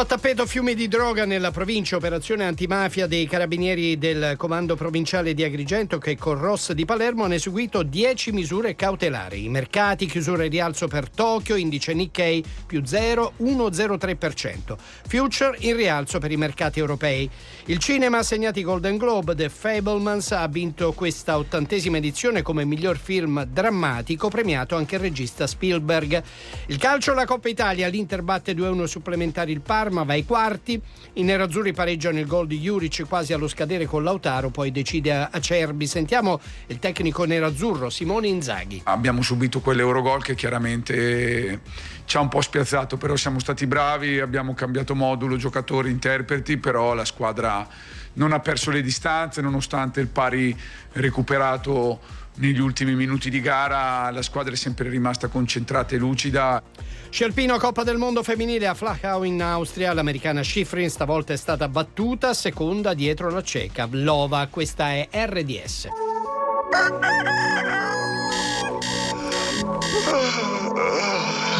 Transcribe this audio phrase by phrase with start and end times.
[0.00, 5.44] A tappeto fiumi di droga nella provincia, operazione antimafia dei carabinieri del comando provinciale di
[5.44, 9.44] Agrigento che con Ross di Palermo hanno eseguito 10 misure cautelari.
[9.44, 14.74] I mercati, chiusura e rialzo per Tokyo, indice Nikkei più 0,103%.
[15.06, 17.28] Future in rialzo per i mercati europei.
[17.66, 19.34] Il cinema ha segnato i Golden Globe.
[19.34, 25.46] The Fablemans ha vinto questa ottantesima edizione come miglior film drammatico, premiato anche il regista
[25.46, 26.22] Spielberg.
[26.68, 30.80] Il calcio, la Coppa Italia, l'Inter batte 2-1 supplementari il Parma Parma va ai quarti,
[31.14, 35.88] i nerazzurri pareggiano il gol di Juric quasi allo scadere con Lautaro, poi decide Acerbi.
[35.88, 38.82] Sentiamo il tecnico nerazzurro Simone Inzaghi.
[38.84, 41.62] Abbiamo subito quell'Eurogol che chiaramente
[42.04, 46.94] ci ha un po' spiazzato, però siamo stati bravi, abbiamo cambiato modulo, giocatori, interpreti, però
[46.94, 47.66] la squadra
[48.12, 50.56] non ha perso le distanze nonostante il pari
[50.92, 52.00] recuperato
[52.40, 56.62] negli ultimi minuti di gara, la squadra è sempre rimasta concentrata e lucida.
[57.10, 62.32] Scialpino Coppa del Mondo femminile a Flachau in Austria, l'americana Schifrin stavolta è stata battuta,
[62.34, 65.88] seconda dietro la ceca Vlova, questa è RDS.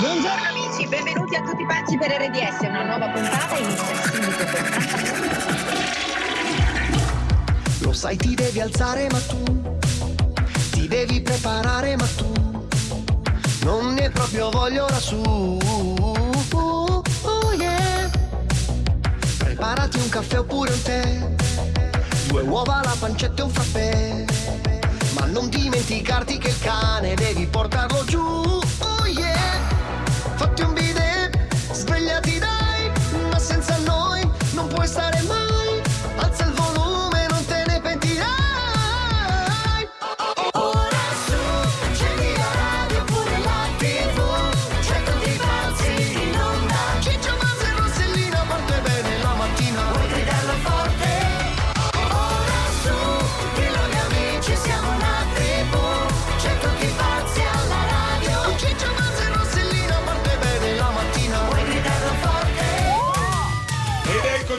[0.01, 4.45] Buongiorno amici, benvenuti a tutti i pazzi per RDS, una nuova puntata inizia subito
[7.83, 9.80] Lo sai ti devi alzare ma tu
[10.91, 12.33] devi preparare ma tu
[13.63, 15.21] non ne proprio voglio lassù.
[15.23, 18.11] Oh, oh yeah.
[19.39, 21.29] Preparati un caffè oppure un tè,
[22.27, 24.25] due uova, la pancetta e un frappè.
[25.13, 28.21] Ma non dimenticarti che il cane devi portarlo giù.
[28.21, 29.61] Oh yeah.
[30.35, 31.39] Fatti un bidet,
[31.71, 32.91] svegliati dai,
[33.31, 35.40] ma senza noi non puoi stare mai.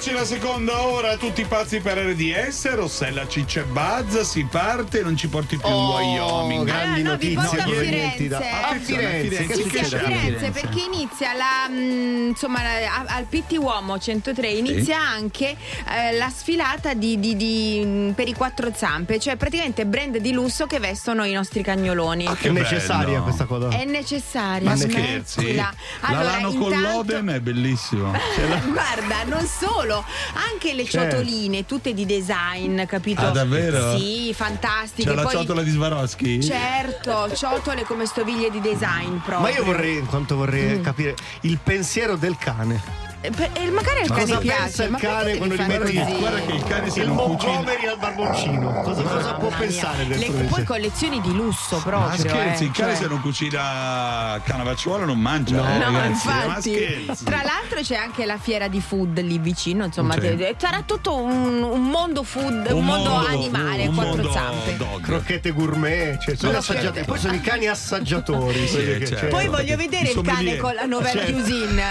[0.03, 5.27] Eccoci la seconda ora, tutti pazzi per RDS, Rossella Ciccia Buzz, si parte, non ci
[5.27, 6.65] porti più Oh, in Wyoming.
[6.65, 8.57] grandi Ah, no, notizie porto a provenienti da Firenze.
[8.63, 9.99] Ah, Attenzione, Firenze, Firenze, che Sì, sì, a?
[9.99, 15.55] Firenze perché inizia la mh, insomma a- al PT Uomo 103 inizia anche
[15.87, 20.31] eh, la sfilata di, di- di, mh, per i quattro zampe, cioè praticamente brand di
[20.33, 22.25] lusso che vestono i nostri cagnoloni.
[22.25, 23.21] Ah, che È necessaria bello.
[23.21, 23.69] questa cosa.
[23.69, 25.61] È necessaria, Ma scherzi?
[25.99, 28.11] Allora, la Lano con intanto- l'Oden è bellissimo.
[28.73, 31.17] Guarda, non solo, anche le Certo.
[31.17, 33.21] ciotoline, tutte di design, capito?
[33.21, 33.97] Ah, davvero?
[33.97, 35.09] Sì, fantastiche.
[35.09, 36.43] C'è la Poi- ciotola di Swarovski?
[36.43, 39.39] Certo, ciotole come stoviglie di design proprio.
[39.39, 43.09] Ma io vorrei, in quanto vorrei capire il pensiero del cane.
[43.23, 44.61] Eh, per- eh, magari al cane Cosa piace.
[44.63, 46.13] pensa il ma cane quando fare metti così?
[46.17, 47.09] Guarda che il cane se Il.
[47.11, 48.71] Montgomery al barboncino.
[48.81, 49.57] Cosa, cosa può mia.
[49.57, 52.17] pensare del Le- suo Poi collezioni di lusso Ma proprio.
[52.17, 55.55] scherzi, eh, il cane cioè- se non cucina canavacciuola non mangia.
[55.55, 56.73] No, eh, No, ragazzi, Ma infatti.
[56.73, 57.23] scherzi.
[57.23, 61.61] Tra l'altro c'è anche la fiera di food lì vicino, insomma, te- sarà tutto un,
[61.61, 64.77] un mondo food, un, mondo, animale, un quattro mondo zampe.
[64.77, 65.01] dog.
[65.01, 66.93] Crocchette gourmet, cioè sono Ma assaggiatori.
[66.95, 67.11] certo.
[67.11, 68.67] Poi sono i cani assaggiatori.
[68.67, 69.15] Sì, certo.
[69.17, 71.31] cioè- Poi voglio vedere il cane con la nouvelle Certo.
[71.33, 71.83] cuisine.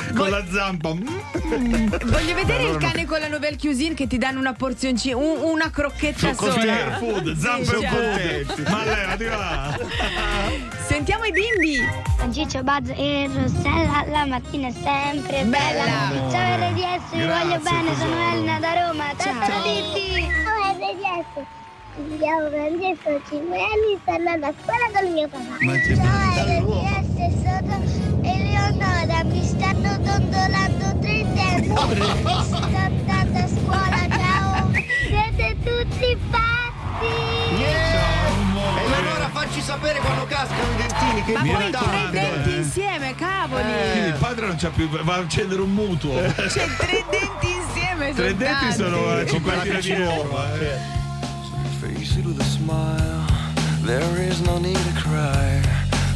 [0.15, 0.93] Con la zampa.
[0.93, 1.87] Mm.
[2.05, 5.69] Voglio vedere il cane con la nouvelle cuisine che ti danno una porzioncina, un- una
[5.69, 6.97] crocchetta sola.
[6.97, 8.67] Food, zampe Sì, food.
[8.69, 9.77] Ma levati va.
[10.87, 11.79] Sentiamo i bimbi.
[12.31, 15.83] Ciccio Buzz e Rossella la mattina è sempre bella.
[16.09, 16.29] Bella.
[16.29, 18.31] Ciao RDS, vi Grazie, voglio bene, sono tesoro.
[18.31, 19.03] Elena da Roma.
[19.17, 19.49] Ciao, Ciao.
[19.49, 19.63] ciao
[20.73, 21.47] RDS.
[22.07, 25.55] Mi chiamo Francesco, ho 5 anni, sto andando a scuola con il mio papà.
[25.59, 27.00] Ma che Ciao RDS, sono Eleonora,
[29.81, 31.69] stanno dondolando tre denti.
[31.69, 34.71] Sto andando a scuola, ciao.
[35.07, 37.59] Siete tutti pazzi.
[37.59, 41.23] E allora facci sapere quando cascano i dentini.
[41.23, 43.63] Che Ma poi tre denti insieme, cavoli.
[43.91, 46.13] Quindi il padre non c'ha più, va a accendere un mutuo.
[46.35, 48.13] C'è tre denti insieme.
[48.13, 50.43] Tre sono denti sono a 50 di euro.
[50.59, 50.99] eh.
[51.79, 53.25] Face it with a smile.
[53.83, 55.59] There is no need to cry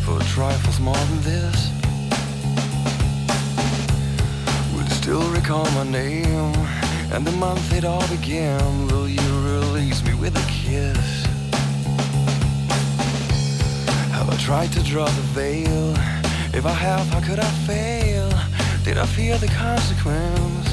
[0.03, 1.74] for trifles more than this.
[5.05, 6.55] Still recall my name
[7.13, 8.87] and the month it all began?
[8.87, 9.21] Will you
[9.51, 11.25] release me with a kiss?
[14.13, 15.93] Have I tried to draw the veil?
[16.55, 18.31] If I have, how could I fail?
[18.83, 20.69] Did I fear the consequence?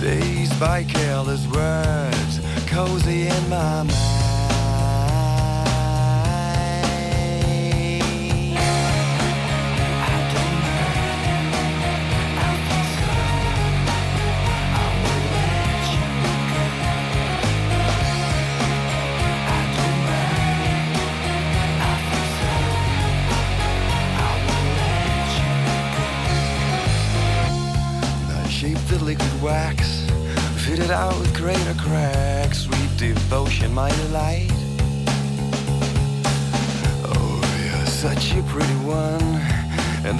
[0.00, 4.11] Dazed by careless words, cozy in my mind.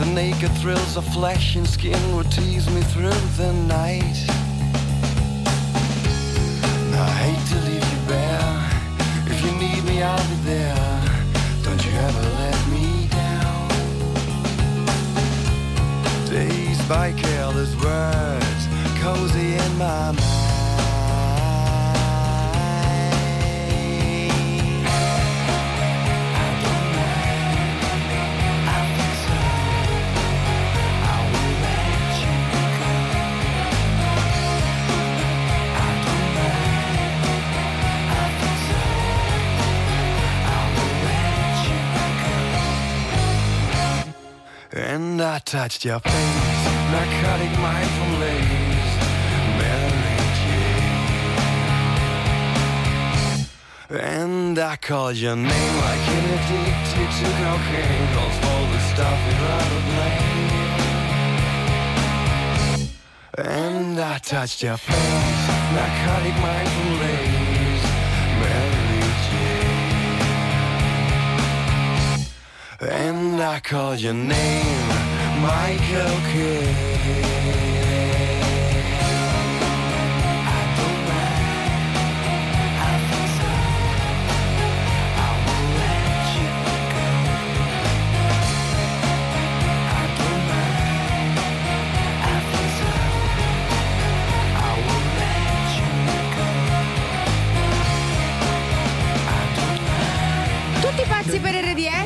[0.05, 4.19] The naked thrills of flesh and skin would tease me through the night.
[6.95, 8.71] I hate to leave you bare.
[9.27, 11.03] If you need me, I'll be there.
[11.63, 13.69] Don't you ever let me down.
[16.29, 18.63] Dazed by careless words,
[19.01, 20.42] cozy in my mind.
[45.53, 48.41] Touched your face, narcotic mind from Mary
[50.39, 50.97] Jane.
[53.91, 59.43] And I called your name like an addicted to cocaine, calls all the stuff you'd
[59.45, 60.57] rather blame.
[63.37, 67.29] And I touched your face, narcotic mind from Mary
[69.29, 69.83] Jane.
[72.81, 74.89] And I called your name,
[75.41, 76.92] Michael Kidd.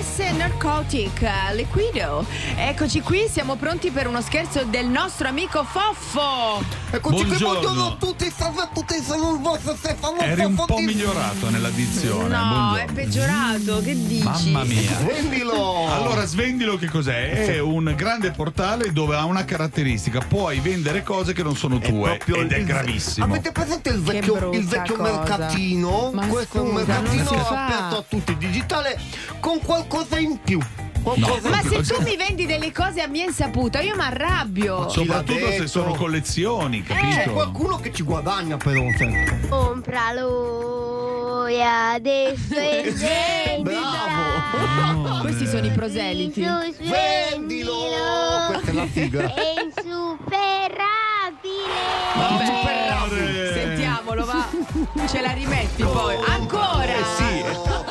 [0.07, 2.25] RDS, Narcotic, eh, Liquido.
[2.57, 6.76] Eccoci qui, siamo pronti per uno scherzo del nostro amico Foffo.
[6.89, 7.87] Eccoci qui, Buongiorno.
[7.87, 12.29] a tutti, salve a tutti, sono il vostro Stefano Eri un po' migliorato nella dizione.
[12.29, 12.77] No, buongiorno.
[12.77, 14.23] è peggiorato, che dici?
[14.23, 14.93] Mamma mia.
[15.05, 15.93] Prendilo!
[15.93, 17.47] Allora, Svendilo che cos'è?
[17.47, 22.19] È un grande portale dove ha una caratteristica, puoi vendere cose che non sono tue
[22.25, 23.27] ed è gravissimo.
[23.27, 26.11] Avete presente il vecchio, il vecchio mercatino?
[26.15, 27.65] Ma Questo è un scusa, mercatino non si fa.
[27.67, 29.01] aperto a tutti, digitale,
[29.41, 30.61] con qualcosa in più.
[31.07, 34.89] Qualcosa Ma se tu mi vendi delle cose a mia insaputa, io mi arrabbio.
[34.89, 37.31] Soprattutto se sono collezioni, C'è capito?
[37.31, 39.39] qualcuno che ci guadagna però sempre.
[39.49, 45.21] Compralo e adesso è Bravo!
[45.23, 46.41] Questi sono i proseliti.
[46.41, 47.73] Vendilo!
[48.49, 49.33] Questa è la figa.
[49.33, 50.85] È insuperabile!
[52.15, 53.53] Amore.
[53.55, 54.49] sentiamolo, va.
[55.07, 56.17] Ce la rimetti poi.
[56.27, 56.83] Ancora!
[56.85, 57.86] Eh sì.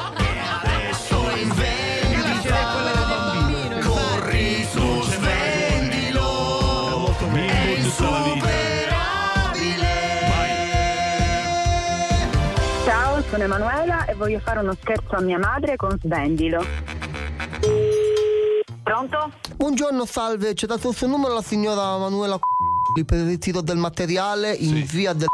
[13.46, 16.66] Sono Emanuela e voglio fare uno scherzo a mia madre con Svendilo.
[18.84, 19.32] Pronto?
[19.56, 22.38] Buongiorno, salve, ci ha dato il suo numero la signora Manuela
[23.06, 24.98] per il ritiro del materiale in Sì.
[24.98, 25.28] via del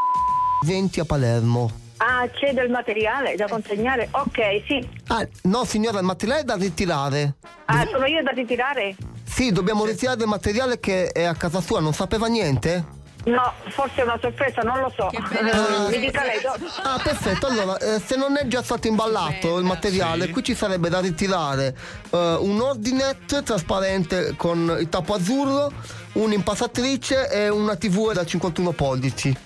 [0.66, 1.72] 20 a Palermo.
[1.98, 4.08] Ah, c'è del materiale da consegnare?
[4.12, 4.90] Ok, sì.
[5.08, 7.36] Ah, no signora, il materiale è da ritirare.
[7.66, 8.96] Ah, sono io da ritirare?
[9.24, 13.00] Sì, dobbiamo ritirare del materiale che è a casa sua, non sapeva niente?
[13.26, 15.10] No, forse è una sorpresa, non lo so.
[15.12, 15.20] Eh,
[15.92, 16.42] Mi dica lei.
[16.42, 17.48] do- Ah, perfetto.
[17.48, 20.32] Allora, eh, se non è già stato imballato il materiale, Sì.
[20.32, 21.76] qui ci sarebbe da ritirare
[22.10, 25.72] eh, un ordinate trasparente con il tappo azzurro,
[26.14, 29.38] un'impastatrice e una TV da 51 pollici.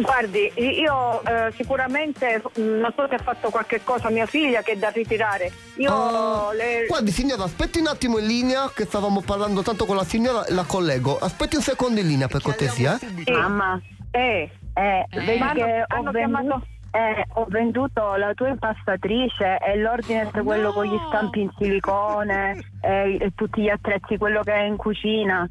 [0.00, 4.72] Guardi, io eh, sicuramente non so se ha fatto qualche cosa a mia figlia che
[4.72, 5.50] è da ritirare.
[5.76, 6.86] Io Ah, le.
[6.88, 10.64] Guardi signora, aspetti un attimo in linea che stavamo parlando tanto con la signora, la
[10.64, 11.18] collego.
[11.18, 12.98] Aspetti un secondo in linea per cortesia.
[13.00, 13.22] eh.
[13.24, 13.30] Sì.
[13.32, 15.20] Mamma, Eh, eh, Eh.
[15.24, 20.42] vedi Ma che ho venduto, chiamato- eh, ho venduto la tua impastatrice e l'ordine è
[20.42, 24.76] quello con gli stampi in silicone e, e tutti gli attrezzi, quello che è in
[24.76, 25.46] cucina,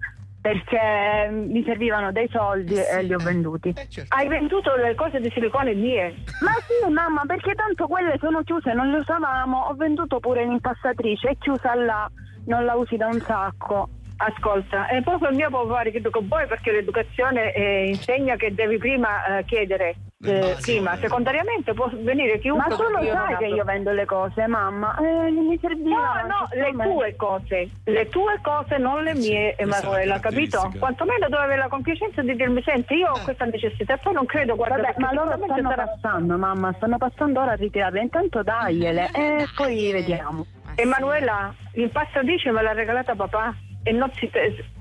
[0.46, 3.74] perché mi servivano dei soldi e li ho venduti.
[4.10, 6.14] hai venduto le cose di silicone mie?
[6.40, 9.62] Ma sì, mamma, perché tanto quelle sono chiuse, non le usavamo.
[9.70, 12.08] Ho venduto pure l'impastatrice, è chiusa là,
[12.46, 13.90] non la usi da un sacco.
[14.18, 18.54] Ascolta, e proprio il mio può fare che con voi perché l'educazione eh, insegna che
[18.54, 22.70] devi prima eh, chiedere eh, prima, secondariamente può venire chiunque.
[22.70, 24.98] Ma tu lo sai che io vendo le cose, mamma.
[24.98, 26.22] Eh, mi serviva.
[26.22, 30.58] No, no, le tue cose, le tue cose, non le mie, Emanuela, capito?
[30.58, 30.80] caratteristica.
[30.80, 34.26] Quantomeno dovevi avere la compiacenza di dirmi, senti, io ho questa necessità, e poi non
[34.26, 38.02] credo, guarda, Vabbè, ma loro stanno sarà- passando, mamma, stanno passando ora a ritirarle.
[38.02, 40.46] Intanto dagliele e poi vediamo.
[40.76, 43.54] Emanuela, l'impastatrice me l'ha regalata papà
[43.86, 44.30] e non si...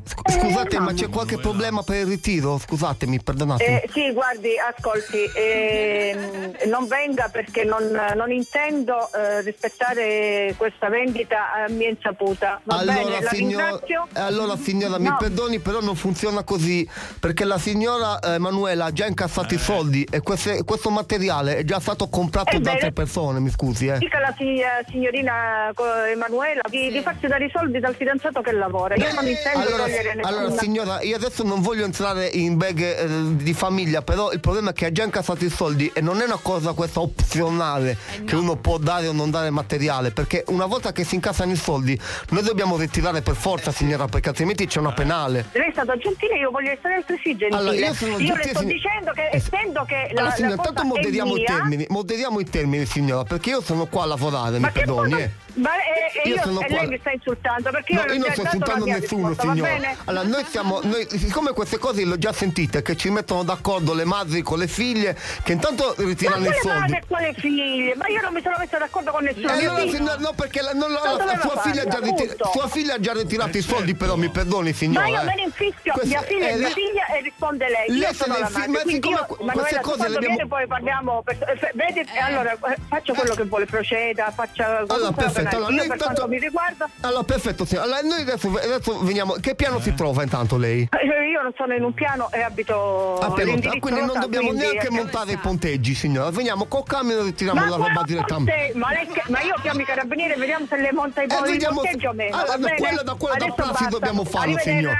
[0.07, 2.59] Scusate, Eh, ma c'è qualche problema per il ritiro?
[2.59, 3.77] Scusatemi, perdonatemi.
[3.77, 11.53] Eh, sì, guardi, ascolti, ehm, non venga perché non, non intendo eh, rispettare questa vendita
[11.55, 12.61] a mia insaputa.
[12.65, 14.07] Va allora, bene, la signor- ringrazio.
[14.15, 15.17] eh, allora signora mi No.
[15.19, 16.89] perdoni però non funziona così
[17.21, 21.65] perché la signora eh, Emanuela ha già incassato i soldi e queste- questo materiale è
[21.65, 23.99] già stato comprato Eh, da altre persone mi scusi eh.
[23.99, 25.73] Dica la si- eh, signorina
[26.11, 28.95] Emanuela di, di farsi dare i soldi dal fidanzato che lavora.
[28.97, 30.39] Io non intendo Allora, togliere nessuna...
[30.39, 34.71] allora, signora, io adesso non voglio entrare in bag eh, di famiglia, però il problema
[34.71, 38.35] è che ha già incassato i soldi e non è una cosa questa opzionale che
[38.35, 41.99] uno può dare o non dare materiale, perché una volta che si incassano i soldi
[42.31, 45.47] noi dobbiamo ritirare per forza, signora, perché altrimenti c'è una penale.
[45.53, 47.57] Lei è stato gentile, io voglio essere altresì gentile.
[47.57, 50.35] Allora, io sono le gentile, sto sign- dicendo che Eh, essendo che la, Allora, la
[50.35, 54.07] signora, cosa intanto moderiamo i termini, moderiamo i termini, signora, perché io sono qua a
[54.07, 55.61] lavorare, mi che perdoni, cosa- eh.
[55.61, 58.19] Ma e, e Io io, sono qua- lei mi sta insultando perché No, io, io
[58.19, 59.71] non sto insultando nessuno, signora.
[59.73, 59.97] bene?
[60.05, 60.81] Allora, noi siamo.
[60.83, 64.59] Noi, siccome queste cose le ho già sentite, che ci mettono d'accordo le madri con
[64.59, 66.93] le figlie, che intanto Ma ritirano i soldi.
[66.95, 67.95] e quale figlie?
[67.97, 69.49] Ma io non mi sono messa d'accordo con nessuno.
[69.49, 71.91] Eh, allora, signora, no, perché la, no, no, Ma la- dove sua, figlia ha già
[71.99, 72.51] fanno, riti- appunto?
[72.53, 75.07] sua figlia ha già ritirato i soldi, però mi perdoni, Ma signora.
[75.07, 75.25] io eh.
[75.25, 77.89] me ne infischio, Questo- mia figlia eh, è mia figlia e risponde lei.
[77.89, 80.47] Lei io se sono ne la madre, ma siccome io, queste cose le abbiamo- viene
[80.49, 85.44] poi parliamo, per- eh, vedi, allora eh, faccio quello che vuole, proceda, faccia Allora, perfetto.
[85.45, 85.57] Bene.
[85.57, 87.87] Allora, noi per intanto- mi riguarda, Allora, perfetto, signora.
[87.87, 89.33] Allora, noi adesso, adesso veniamo.
[89.41, 90.89] Che piano si trova intanto lei?
[90.91, 94.21] eh, io non sono in un piano e abito A piano terra, l'indirizzo quindi non
[94.21, 96.31] dobbiamo quindi, neanche eh, montare i ponteggi, signora.
[96.31, 98.73] Veniamo col camion e ritiriamo Ma la roba direttamente.
[98.75, 101.29] Ma, lei, che- ma io chiamo i carabinieri e vediamo se le monta i Eh,
[101.29, 102.37] poveri vediamo- o meno.
[102.37, 104.71] Allora, va da quello- da quello da prassi dobbiamo farlo, Arrivederci.
[104.71, 104.99] signor.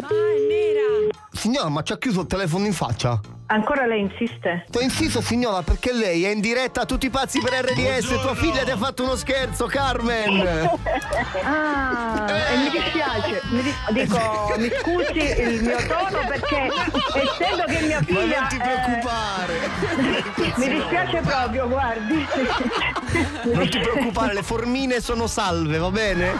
[0.00, 1.18] Ma è nera.
[1.32, 3.20] Signora, ma ci ha chiuso il telefono in faccia?
[3.52, 4.64] Ancora lei insiste?
[4.66, 8.34] Sto insisto signora perché lei è in diretta a tutti i pazzi per RDS Tua
[8.34, 10.40] figlia ti ha fatto uno scherzo Carmen
[11.44, 16.68] Ah, e mi dispiace, mi dis- dico, mi scusi il mio tono perché
[17.14, 18.38] essendo che mia Ma figlia...
[18.40, 19.60] non ti eh, preoccupare
[20.56, 22.26] mi dispiace proprio, guardi.
[23.52, 26.32] Non ti preoccupare le formine sono salve va bene?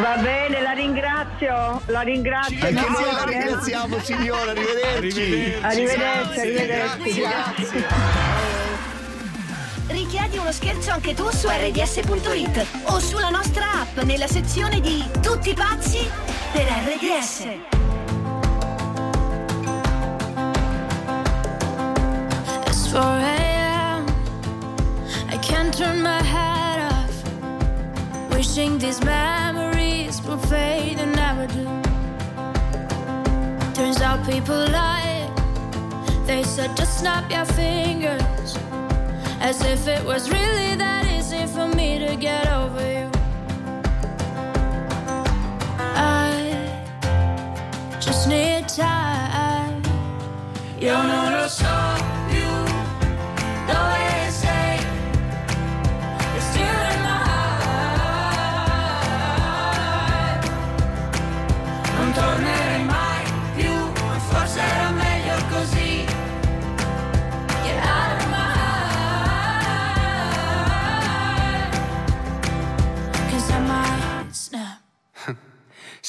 [0.00, 2.56] Va bene, la ringrazio, la ringrazio.
[2.64, 3.26] Anche No, noi la eh.
[3.26, 6.45] ringraziamo signora Arrivederci Arrivederci, arrivederci.
[6.52, 7.86] Grazie.
[9.88, 15.54] Richiedi uno scherzo anche tu su rds.it o sulla nostra app nella sezione di Tutti
[15.54, 16.08] pazzi
[16.52, 17.46] per RDS.
[22.66, 24.06] It's 4 a.m.
[25.30, 28.34] I can't turn my head off.
[28.34, 31.64] Wishing these memories will fade and never do.
[33.72, 35.15] Turns out people lie.
[36.26, 38.58] They said just snap your fingers.
[39.40, 43.10] As if it was really that easy for me to get over you.
[45.78, 46.32] I
[48.00, 49.82] just need time.
[50.80, 51.85] Io non lo so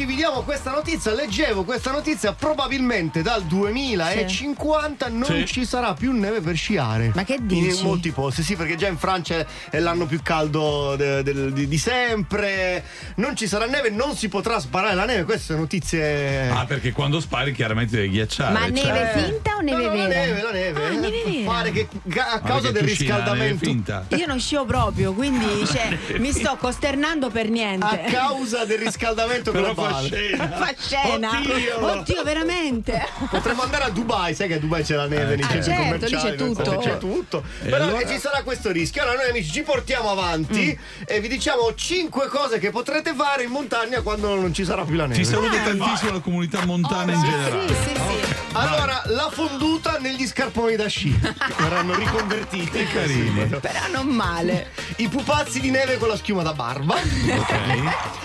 [0.00, 5.46] 15 amici, vi diamo questa notizia, leggevo questa notizia, probabilmente dal 2050 non Sì.
[5.46, 7.12] ci sarà più neve per sciare.
[7.14, 7.82] Ma che In dici?
[7.82, 11.78] molti posti, sì, perché già in Francia è l'anno più caldo de- del- di, di
[11.78, 12.84] sempre,
[13.16, 16.48] non ci sarà neve, non si potrà sparare la neve, queste notizie...
[16.48, 18.52] Ah, perché quando spari chiaramente devi ghiacciare.
[18.52, 18.70] Ma cioè.
[18.70, 20.20] neve finta o neve No, no, la vera?
[20.26, 20.84] neve, la neve.
[20.86, 21.50] Ah, neve vera.
[21.50, 23.64] Pare che a Ma causa perché del tu sci nella neve riscaldamento...
[23.64, 24.06] finta?
[24.16, 27.86] Io non scio proprio, quindi cioè, mi sto costernando per niente.
[27.86, 30.48] A causa del riscaldamento Però scena.
[30.56, 31.30] Fa scena.
[31.38, 31.84] Oddio.
[31.98, 33.06] Oddio, veramente.
[33.30, 35.80] Potremmo andare a Dubai, sai che a Dubai c'è la neve nei Ah, centri certo,
[35.82, 36.30] lì commerciali.
[36.30, 36.76] c'è tutto.
[36.78, 37.42] C'è tutto.
[37.62, 39.02] E Però allora- eh, ci sarà questo rischio.
[39.02, 41.02] Allora noi amici ci portiamo avanti Mm.
[41.06, 44.94] e vi diciamo 5 cose che potrete fare in montagna quando non ci sarà più
[44.96, 45.20] la neve.
[45.20, 47.68] Ti saluta tantissimo la comunità montana in generale.
[47.68, 48.38] Sì, sì, sì.
[48.52, 51.16] Allora, la fonduta negli scarponi da sci.
[51.20, 52.84] che Verranno riconvertiti.
[52.84, 53.46] Carini.
[53.60, 54.70] Però non male.
[54.96, 56.94] I pupazzi di neve con la schiuma da barba.
[56.94, 57.58] Ok.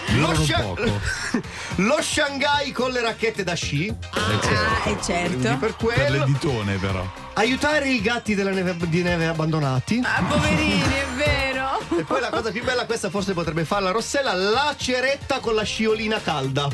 [0.17, 0.83] Lo, poco.
[1.75, 3.93] lo Shanghai con le racchette da sci.
[4.11, 5.37] Ah, e certo.
[5.37, 6.25] Per Per quello.
[6.25, 7.05] l'editone però.
[7.33, 10.01] Aiutare i gatti della neve- di neve abbandonati.
[10.03, 11.53] Ah, poverini, è vero.
[11.97, 15.63] E poi la cosa più bella, questa forse potrebbe farla Rossella, la ceretta con la
[15.63, 16.65] sciolina calda.
[16.65, 16.73] Ora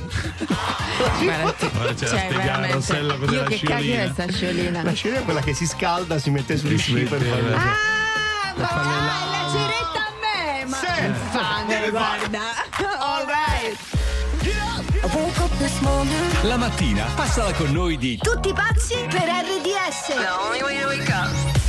[1.94, 2.74] c'è da Cioè, veramente.
[2.76, 4.12] Rossella cos'è Io la che cacchio è sciolina.
[4.14, 4.84] sta sciolina?
[4.84, 7.54] La sciolina è quella che si scalda, si mette sugli sci per fare.
[7.54, 7.76] Ah,
[8.56, 10.66] ma le la ceretta a me!
[10.66, 10.86] Ma Sì.
[11.06, 12.40] infame, guarda.
[16.44, 20.14] La mattina passala con noi di Tutti pazzi per RDS.
[20.52, 21.61] Why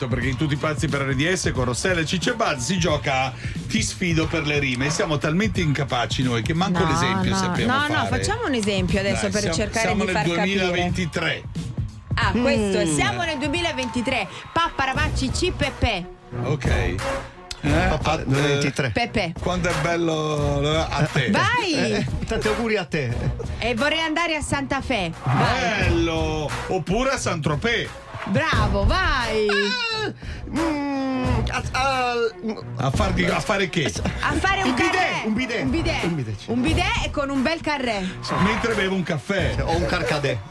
[0.00, 3.24] momento perché in tutti i pazzi per RDS con Rossella e Cicce Buzz si gioca
[3.24, 3.32] a
[3.68, 4.90] Ti sfido per le rime.
[4.90, 7.92] Siamo talmente incapaci noi che manco No, l'esempio no, sappiamo no, fare.
[7.94, 10.58] no, facciamo un esempio adesso Dai, per siamo, cercare siamo di nel far capire.
[10.66, 11.42] 2023.
[12.14, 12.94] Ah, questo è, Mm.
[12.94, 14.28] siamo nel 2023.
[14.52, 16.06] Pappa Ravacci C Pepe.
[16.44, 16.64] Ok.
[17.62, 18.90] Eh, a- eh, 23.
[18.90, 19.32] Pepe.
[19.38, 21.30] Quando è bello eh, a te.
[21.30, 21.72] Vai!
[21.74, 23.14] Eh, tanti auguri a te.
[23.58, 25.12] E vorrei andare a Santa Fe.
[25.24, 26.48] Bello!
[26.68, 27.88] Oppure a Saint-Tropez.
[28.26, 29.46] Bravo, vai!
[30.58, 31.98] Mm, a, a-
[32.76, 33.84] A, farti- a fare che?
[34.20, 35.62] A fare un bidet, un bidet.
[35.62, 36.02] Un bidet.
[36.04, 36.40] Un bidet.
[36.46, 38.00] Un bidet e con un bel carré.
[38.42, 39.54] Mentre bevo un caffè.
[39.62, 40.38] o un carcadè.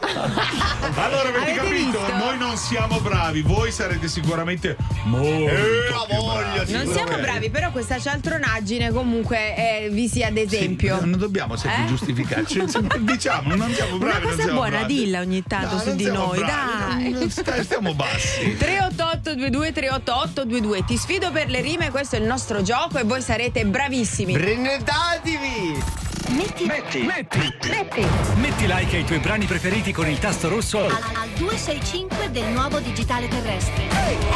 [0.96, 1.72] Allora avete, Avete capito?
[2.00, 2.16] visto?
[2.16, 6.72] Noi non siamo bravi, voi sarete sicuramente molto Eh, voglia, bravi.
[6.72, 10.98] Non siamo bravi, però questa cialtronaggine comunque eh, vi sia ad esempio.
[11.00, 11.86] Sì, non dobbiamo sempre Eh?
[11.86, 12.64] giustificarci.
[13.00, 14.04] Diciamo, non siamo bravi.
[14.04, 14.94] Una non cosa siamo buona, bravi.
[14.94, 17.10] dilla ogni tanto No, su di noi, bravi, dai.
[17.12, 18.56] non- stiamo bassi.
[18.58, 20.84] 388 3822 38822.
[20.84, 24.32] Ti sfido per le rime, questo è il nostro gioco e voi sarete bravissimi.
[24.32, 25.98] Prenotatevi!
[26.30, 27.00] Metti, Metti.
[27.00, 28.06] metti, metti.
[28.36, 32.78] Metti like ai tuoi brani preferiti con il tasto rosso Al, al 265 del nuovo
[32.78, 33.88] digitale terrestre.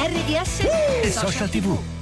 [0.09, 0.61] RDS
[1.03, 1.94] e social tv.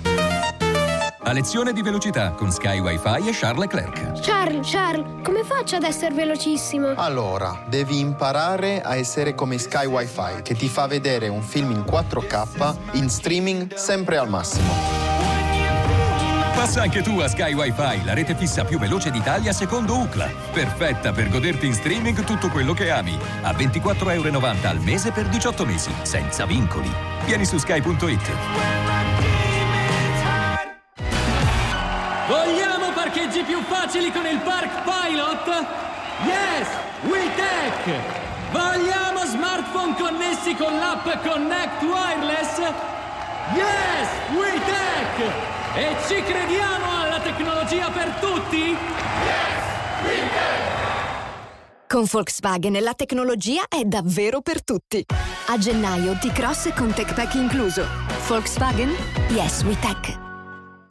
[1.24, 4.20] A lezione di velocità con Sky Wi-Fi e Charles Leclerc.
[4.20, 6.94] Charles, Charles, come faccio ad essere velocissimo?
[6.96, 11.85] Allora, devi imparare a essere come Sky Wi-Fi che ti fa vedere un film in
[11.88, 14.72] 4K in streaming sempre al massimo.
[16.54, 20.28] Passa anche tu a Sky Wi-Fi, la rete fissa più veloce d'Italia secondo UCLA.
[20.52, 23.16] Perfetta per goderti in streaming tutto quello che ami.
[23.42, 26.90] A 24,90 euro al mese per 18 mesi, senza vincoli.
[27.24, 29.21] Vieni su sky.it.
[32.28, 35.66] Vogliamo parcheggi più facili con il Park Pilot?
[36.24, 36.68] Yes,
[37.02, 38.20] WeTech!
[38.52, 42.58] Vogliamo smartphone connessi con l'app Connect Wireless?
[43.54, 45.50] Yes, WeTech!
[45.74, 48.76] E ci crediamo alla tecnologia per tutti?
[51.88, 55.04] Con Volkswagen la tecnologia è davvero per tutti.
[55.46, 57.85] A gennaio T-Cross con Tech Pack incluso.
[58.26, 58.94] Volkswagen?
[59.28, 60.32] Yes, we tech.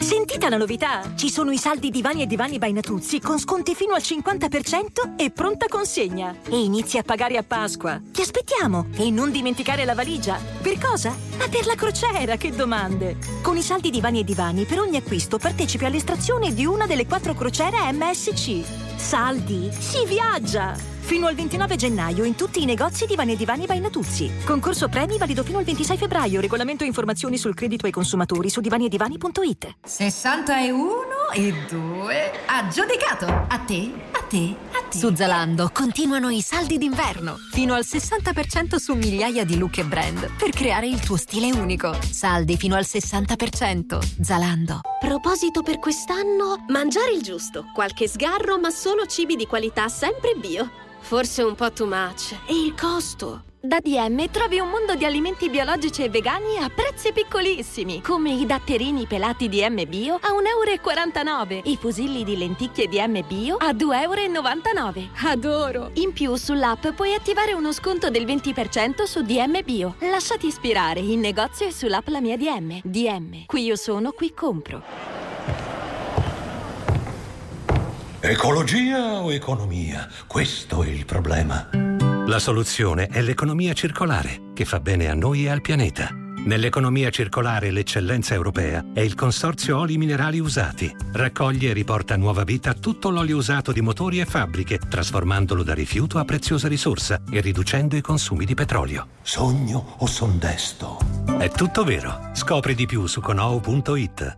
[0.01, 1.13] Sentite la novità!
[1.15, 5.29] Ci sono i saldi divani e divani by Natuzzi con sconti fino al 50% e
[5.29, 6.35] pronta consegna.
[6.49, 8.01] E inizi a pagare a Pasqua.
[8.11, 8.87] Ti aspettiamo!
[8.97, 10.39] E non dimenticare la valigia.
[10.59, 11.15] Per cosa?
[11.37, 13.17] Ma per la crociera, che domande!
[13.43, 17.35] Con i saldi divani e divani, per ogni acquisto partecipi all'estrazione di una delle quattro
[17.35, 18.63] crociere MSC.
[18.95, 19.69] Saldi!
[19.77, 20.75] Si viaggia!
[21.01, 24.31] Fino al 29 gennaio in tutti i negozi Divani e Divani by Natuzzi.
[24.45, 26.39] Concorso premi valido fino al 26 febbraio.
[26.39, 29.75] Regolamento e informazioni sul credito ai consumatori su divaniedivani.it.
[29.83, 30.95] 61
[31.33, 33.25] e 2 aggiudicato.
[33.25, 34.97] A te, a te, a te.
[34.97, 37.35] Su Zalando continuano i saldi d'inverno.
[37.51, 41.93] Fino al 60% su migliaia di look e brand per creare il tuo stile unico.
[42.09, 44.21] Saldi fino al 60%.
[44.21, 44.79] Zalando.
[44.99, 50.89] Proposito per quest'anno, mangiare il giusto, qualche sgarro ma solo cibi di qualità sempre bio.
[51.01, 52.33] Forse un po' too much.
[52.47, 53.43] E il costo?
[53.63, 58.47] Da DM trovi un mondo di alimenti biologici e vegani a prezzi piccolissimi, come i
[58.47, 64.75] datterini pelati DM Bio a 1,49 euro, i fusilli di lenticchie DM Bio a 2,99
[64.75, 65.09] euro.
[65.25, 65.91] Adoro!
[65.95, 69.95] In più sull'app puoi attivare uno sconto del 20% su DM Bio.
[69.99, 72.79] Lasciati ispirare in negozio e sull'app La Mia DM.
[72.83, 73.45] DM.
[73.45, 75.30] Qui io sono, qui compro.
[78.23, 80.07] Ecologia o economia?
[80.27, 81.67] Questo è il problema.
[82.27, 86.09] La soluzione è l'economia circolare, che fa bene a noi e al pianeta.
[86.45, 90.95] Nell'economia circolare l'eccellenza europea è il Consorzio Oli Minerali Usati.
[91.13, 95.73] Raccoglie e riporta a nuova vita tutto l'olio usato di motori e fabbriche, trasformandolo da
[95.73, 99.07] rifiuto a preziosa risorsa e riducendo i consumi di petrolio.
[99.23, 100.99] Sogno o son desto?
[101.39, 102.29] È tutto vero.
[102.33, 104.37] Scopri di più su conou.it.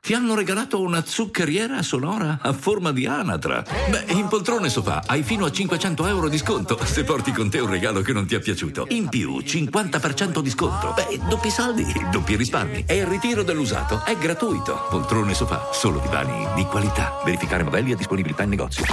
[0.00, 3.64] Ti hanno regalato una zuccheriera sonora a forma di anatra.
[3.88, 7.58] Beh, in poltrone sofà hai fino a 500 euro di sconto se porti con te
[7.58, 8.86] un regalo che non ti è piaciuto.
[8.90, 10.92] In più, 50% di sconto.
[10.94, 12.84] Beh, doppi saldi, doppi risparmi.
[12.86, 14.86] E il ritiro dell'usato è gratuito.
[14.88, 17.20] Poltrone sofà, solo divani di qualità.
[17.24, 18.84] Verificare modelli e disponibilità in negozio.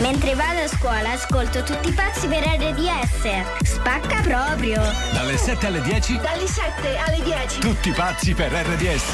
[0.00, 3.62] Mentre vado a scuola ascolto tutti i pazzi per RDS.
[3.62, 4.82] Spacca proprio.
[5.12, 7.60] Dalle 7 alle 10, Dalle 7 alle 10.
[7.60, 9.04] tutti pazzi per RDS.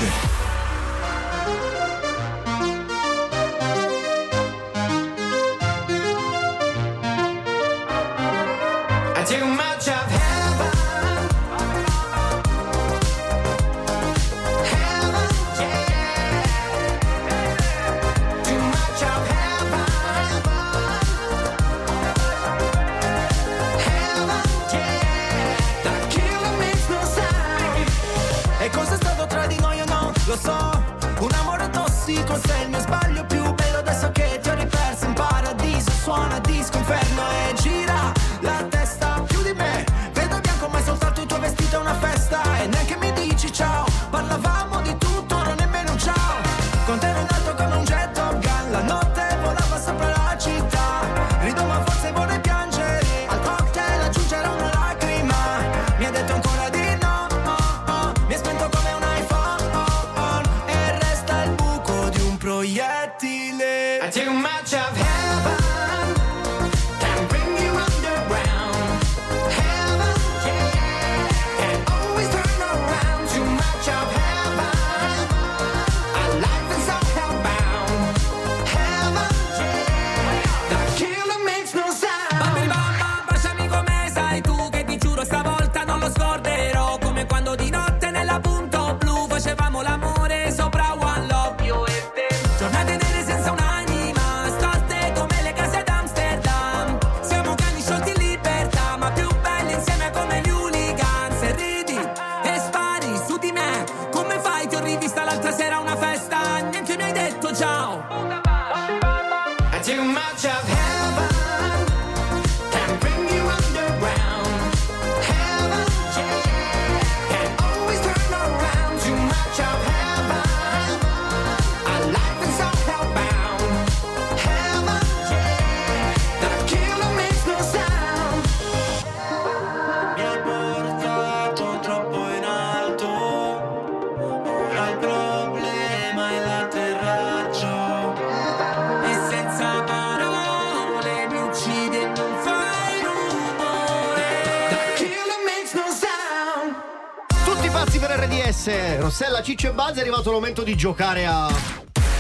[148.64, 148.98] RDS.
[149.00, 151.48] Rossella, Ciccio e Buzz è arrivato il momento di giocare a.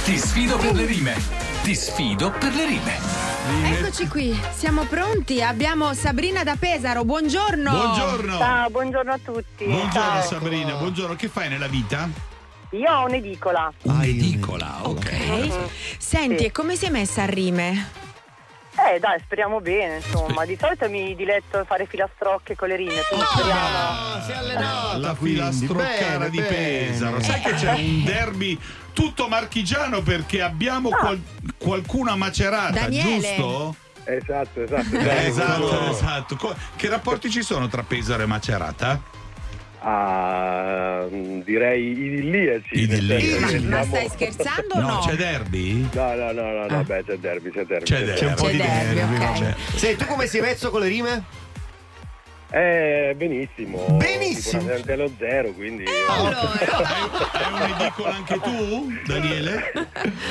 [0.04, 1.14] Ti sfido per le rime.
[1.62, 2.98] Ti sfido per le rime.
[3.78, 5.40] Eccoci qui, siamo pronti.
[5.40, 7.04] Abbiamo Sabrina da Pesaro.
[7.04, 7.70] Buongiorno.
[7.70, 8.38] Buongiorno.
[8.38, 9.64] Ciao, buongiorno a tutti.
[9.66, 10.22] Buongiorno Ciao.
[10.22, 11.14] Sabrina, buongiorno.
[11.14, 12.08] Che fai nella vita?
[12.70, 13.72] Io ho un'edicola.
[13.82, 15.12] Un'edicola, ok.
[15.12, 15.68] Mhm.
[15.98, 16.44] Senti, Sì.
[16.46, 18.00] e come sei messa a rime?
[18.74, 20.44] Eh dai, speriamo bene, insomma.
[20.46, 24.22] Di solito mi diletto fare filastrocche con le rime, quindi speriamo.
[24.24, 24.96] si è allenata.
[24.96, 25.14] La
[26.18, 26.40] Bene, di.
[26.40, 27.20] Pesaro.
[27.22, 28.58] Sai che c'è un derby
[28.94, 31.22] tutto marchigiano perché abbiamo qual-
[31.58, 33.20] qualcuno a Macerata, Daniele.
[33.20, 33.76] giusto?
[34.04, 34.96] Esatto, esatto.
[34.96, 36.36] Eh, esatto, esatto.
[36.36, 39.00] Co- Che rapporti ci sono tra Pesaro e Macerata?
[39.84, 42.82] Ah, mm, direi idilliaci.
[42.82, 43.58] Idilliaci.
[43.66, 44.98] Ma, ma stai scherzando o no?
[45.04, 45.88] c'è derby?
[45.92, 47.84] No, no, no, no, no, beh, c'è derby, c'è derby.
[47.84, 48.20] C'è derby.
[48.20, 49.14] C'è un po' di derby, derby.
[49.16, 49.32] ok.
[49.38, 49.54] C'è.
[49.76, 51.24] Sei tu come sei messo con le rime?
[52.54, 53.78] Eh, benissimo.
[53.92, 54.60] Benissimo.
[54.60, 55.84] Sicuramente allo zero, quindi...
[55.86, 59.72] Hai un'edicola anche tu, Daniele?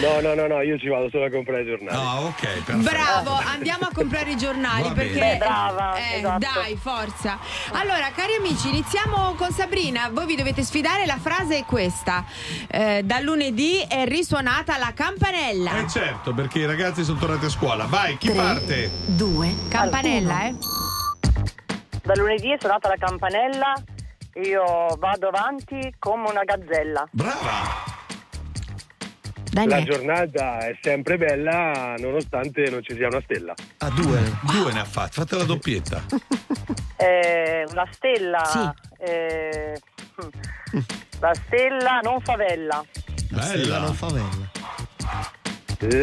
[0.02, 1.98] No, no, no, no, io ci vado solo a comprare i giornali.
[1.98, 2.78] Ah, ok, perfetto.
[2.78, 5.20] Bravo, andiamo a comprare i giornali Va perché.
[5.20, 6.38] Beh, brava, eh, esatto.
[6.54, 7.40] dai, forza.
[7.72, 10.10] Allora, cari amici, iniziamo con Sabrina.
[10.12, 12.24] Voi vi dovete sfidare, la frase è questa.
[12.68, 15.80] Eh, da lunedì è risuonata la campanella.
[15.80, 17.86] Eh certo, perché i ragazzi sono tornati a scuola.
[17.86, 18.92] Vai, chi parte?
[19.06, 19.52] Due.
[19.70, 20.56] Campanella, eh?
[22.04, 23.74] Da lunedì è suonata la campanella,
[24.44, 27.08] io vado avanti come una gazzella.
[27.12, 27.90] Brava!
[29.54, 33.54] La giornata è sempre bella nonostante non ci sia una stella.
[33.80, 34.22] A due.
[34.44, 36.02] Due ne ha fatti, fate la doppietta.
[37.02, 38.76] Eh, la stella.
[39.00, 39.76] eh,
[41.20, 42.86] la stella non favella.
[43.32, 43.80] Bella.
[43.80, 44.52] non favella.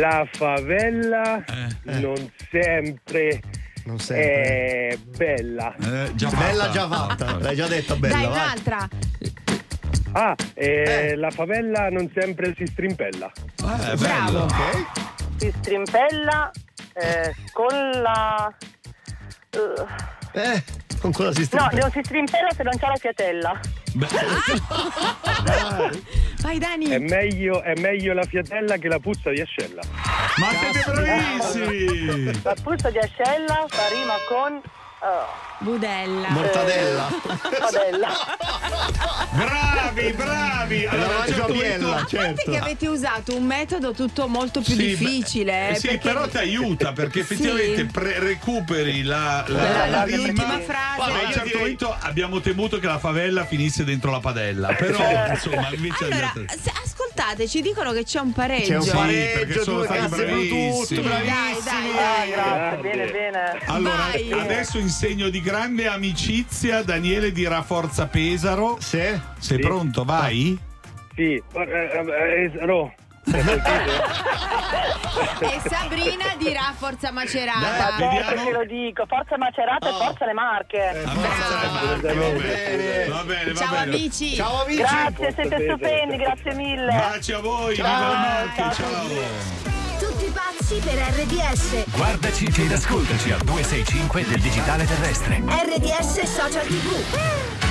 [0.00, 3.40] La favela Eh, non sempre,
[3.88, 4.88] Non sempre.
[4.88, 5.74] è bella.
[5.76, 7.38] Eh, già Bella già fatta.
[7.38, 8.14] L'hai già detto bella.
[8.16, 8.32] Dai, vai.
[8.34, 8.88] un'altra.
[10.12, 13.30] Ah, eh, la favela non sempre si strimpella.
[13.32, 14.44] Eh, Bravo.
[14.44, 14.48] bello.
[15.38, 16.50] Si strimpella
[16.92, 18.54] eh, con la.
[19.52, 19.86] eh,
[20.32, 20.62] Eh,
[20.98, 21.70] con cosa si no, sta?
[21.72, 23.60] non si strimpella se non c'è la fiatella.
[26.40, 26.86] Vai, Dani.
[26.86, 29.82] È meglio, è meglio la fiatella che la puzza di ascella.
[30.36, 32.42] Ma siete bravissimi!
[32.42, 34.60] La puzza di ascella fa rima con.
[35.00, 35.26] Oh,
[35.60, 36.28] Budella.
[36.30, 37.08] Mortadella.
[37.58, 38.08] padella.
[39.32, 40.82] Bravi, bravi!
[40.84, 42.50] La Allora, certo a biella, punto- A parte certo.
[42.50, 45.52] che avete usato un metodo tutto molto più Sì, difficile.
[45.52, 47.32] beh, eh, sì, perché- però ti aiuta perché Sì.
[47.34, 50.16] effettivamente pre- recuperi la, la, La- la rima.
[50.18, 50.96] penultima frase.
[50.98, 54.68] Ma a un certo momento abbiamo temuto che la favella finisse dentro la padella.
[54.74, 56.72] Però, insomma, invece Allora, se-
[57.18, 58.66] ascoltate, ci dicono che c'è un pareggio.
[58.68, 61.02] C'è un Sì, pareggio, perché sono due stati casse Bluetooth, bravissimi.
[61.02, 61.32] bravissimi.
[61.34, 62.30] Dai, dai, dai.
[62.30, 62.88] grazie, Grande.
[62.88, 63.58] bene, bene.
[63.66, 64.32] Allora, Vai.
[64.32, 68.76] adesso in segno di grande amicizia, Daniele dirà Forza Pesaro.
[68.80, 68.98] Sì.
[68.98, 69.58] Sei Sì.
[69.58, 70.04] pronto?
[70.04, 70.58] Vai?
[71.14, 72.94] Sì, eh, eh, eh, no.
[75.40, 77.94] E Sabrina dirà Forza Macerata.
[77.98, 78.44] Dai, Vediamo.
[78.44, 81.02] che lo dico, forza Macerata e forza le Marche.
[81.04, 81.12] Va
[82.00, 83.82] bene, va bene, va Ciao bene.
[83.94, 84.34] amici.
[84.34, 84.78] Ciao amici.
[84.78, 86.86] Grazie, siete stupendi, grazie mille.
[86.92, 89.06] Baci a voi, le Marche, ciao.
[89.98, 91.84] Tutti pazzi per RDS.
[91.90, 95.42] Guardaci ed ascoltaci al 265 del digitale terrestre.
[95.46, 97.67] RDS Social TV.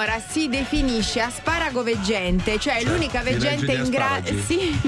[0.00, 1.20] Signora si definisce
[1.74, 4.30] asparagoveggente, cioè è l'unica veggente in grado.
[4.44, 4.78] Sì,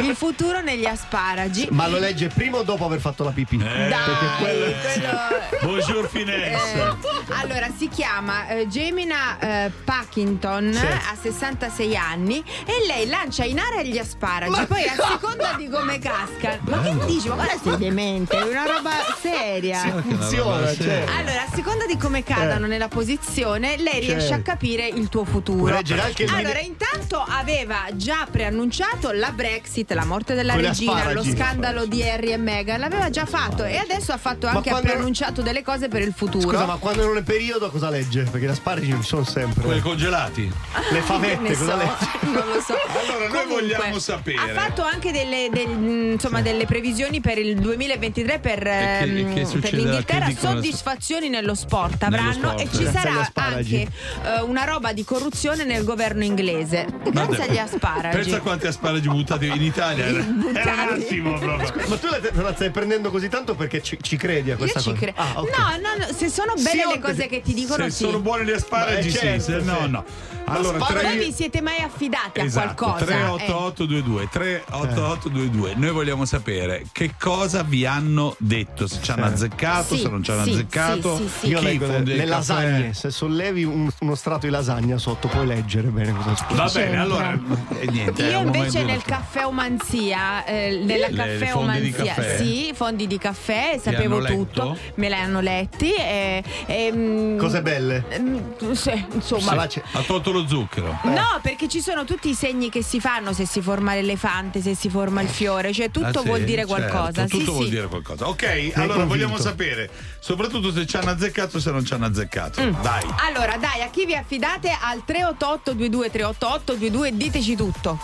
[0.00, 1.68] il futuro negli asparagi.
[1.70, 3.56] Ma lo legge prima o dopo aver fatto la pipì?
[3.56, 4.64] Dai, Perché quello...
[4.82, 5.42] quello-
[5.74, 6.78] Bonjour finesse.
[6.78, 6.94] Eh,
[7.40, 10.84] allora si chiama eh, Gemina eh, Packington, Sì.
[10.84, 15.98] ha 66 anni e lei lancia in aria gli asparagi, poi a seconda di come
[15.98, 16.58] casca.
[16.62, 17.28] Ma che dici?
[17.28, 18.90] Ma guarda sei demente, è una roba
[19.20, 19.78] seria.
[19.80, 21.04] Sì, funziona, cioè.
[21.16, 22.68] Allora, a seconda di come cadano Eh.
[22.68, 24.34] nella posizione, lei riesce Certo.
[24.50, 25.42] a capire il tuo futuro.
[25.52, 30.62] Puoi leggere anche il allora, intanto aveva già preannunciato la Brexit, la morte della Con
[30.62, 34.46] le regina, lo scandalo di Harry e Meghan, l'aveva già fatto e adesso ha fatto
[34.46, 36.48] anche ha quando- preannunciato delle cose per il futuro.
[36.50, 38.22] Scusa, ma quando non è periodo cosa legge?
[38.22, 39.62] Perché le asparagi ci sono sempre.
[39.64, 40.50] Quelli congelati.
[40.90, 42.08] Le favette, cosa so, legge?
[42.32, 42.74] non lo so.
[42.74, 44.38] Allora, noi Comunque, vogliamo sapere.
[44.38, 48.68] Ha fatto anche delle, del- mm, insomma, delle previsioni per il 2023 per, che-
[49.02, 49.76] e che ehm, per succederà?
[49.82, 50.32] l'Inghilterra.
[50.34, 52.60] Soddisfazioni nello sport Nello avranno sport.
[52.60, 55.32] e ci Grazie sarà anche eh, una roba di corruzione
[55.64, 56.86] nel governo inglese.
[57.10, 58.16] Grazie agli asparagi.
[58.16, 60.06] Pensa quanti asparagi buttati in Italia.
[60.06, 60.24] Era,
[60.54, 61.88] era un attimo proprio.
[61.88, 64.80] Ma tu la, la stai prendendo così tanto perché ci, ci credi a Io questa
[64.80, 65.00] ci cosa?
[65.00, 65.20] credo.
[65.20, 65.58] Ah, ok.
[65.58, 68.04] No, no, no, se sono belle Sì, le cose che ti dicono, Se sì.
[68.04, 69.18] sono buoni gli asparagi, Beh, sì.
[69.18, 69.90] certo, Se no, sì.
[69.90, 70.04] no.
[70.46, 73.04] Allora, Asparagi- tre- Voi vi siete mai affidati a Esatto, qualcosa?
[73.06, 80.02] 38822 38822 Noi vogliamo sapere che cosa vi hanno detto, se ci hanno azzeccato, Sì,
[80.02, 81.16] se non ci hanno sì, azzeccato.
[81.16, 81.46] sì, sì, sì.
[81.48, 82.92] Io leggo le, le lasagne.
[82.92, 86.54] Se sollevi un- uno strato di lasagna sotto, puoi leggere bene cosa scrive.
[86.54, 86.82] Va c'entra?
[86.82, 87.38] bene, allora
[87.80, 88.26] e niente.
[88.26, 92.36] è Io invece nel caffè Omanzia, eh, nella Le- caffè le fondi di Omanzia, caffè?
[92.36, 94.78] sì, fondi di caffè, sapevo tutto, letto?
[94.96, 95.92] me le hanno letti.
[95.94, 98.04] E, e, mm, Cose belle.
[98.18, 99.66] mm, sì, insomma.
[99.66, 100.98] C'è- Ha tolto lo zucchero.
[101.04, 104.74] No, perché ci sono tutti i segni che si fanno se si forma l'elefante, se
[104.74, 106.26] si forma il fiore, cioè tutto Ah, sì?
[106.26, 107.22] vuol dire Certo, qualcosa.
[107.26, 107.70] tutto sì, vuol sì.
[107.70, 108.28] dire qualcosa.
[108.28, 108.42] Ok,
[108.74, 109.06] allora convinto.
[109.06, 112.62] vogliamo sapere, soprattutto se ci hanno azzeccato o se non ci hanno azzeccato.
[112.62, 112.80] Mm.
[112.82, 113.02] Dai.
[113.26, 117.98] Allora, dai, a chi vi affidate al 388 22 388 22 diteci tutto.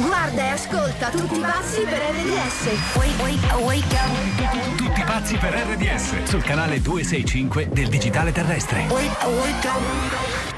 [0.00, 2.96] Guarda e ascolta tutti i passi per RDS.
[2.96, 4.76] Wake, wake, wake up.
[4.76, 8.86] Tutti pazzi per RDS sul canale 265 del digitale terrestre.
[8.88, 10.53] Wake, wake up.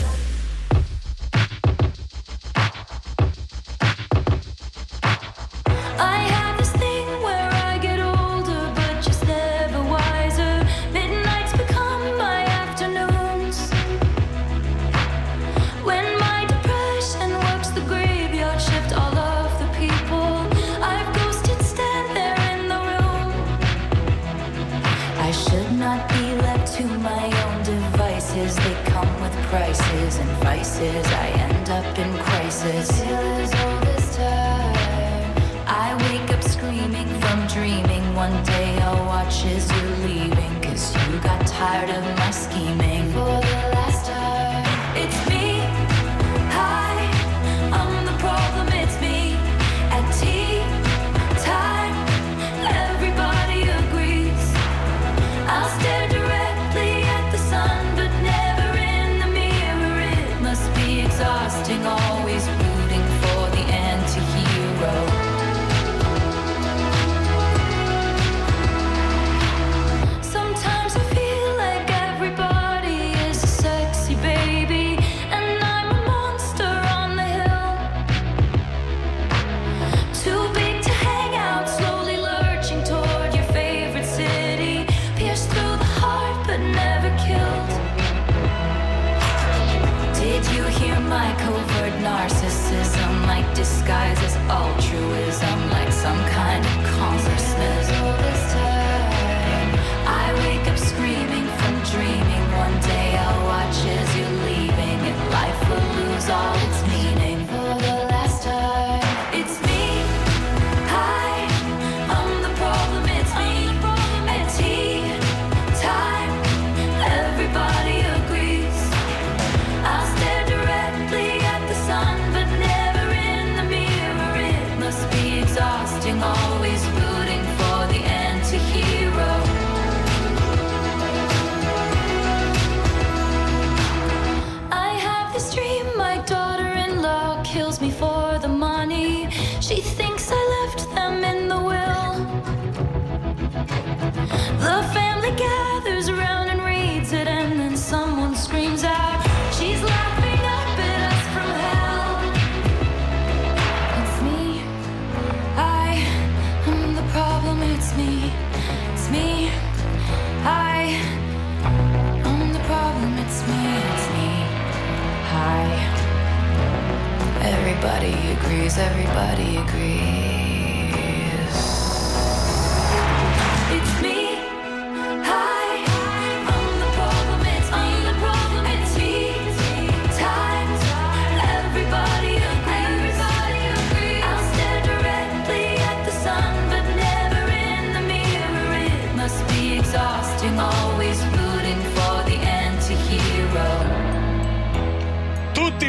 [168.66, 169.75] please everybody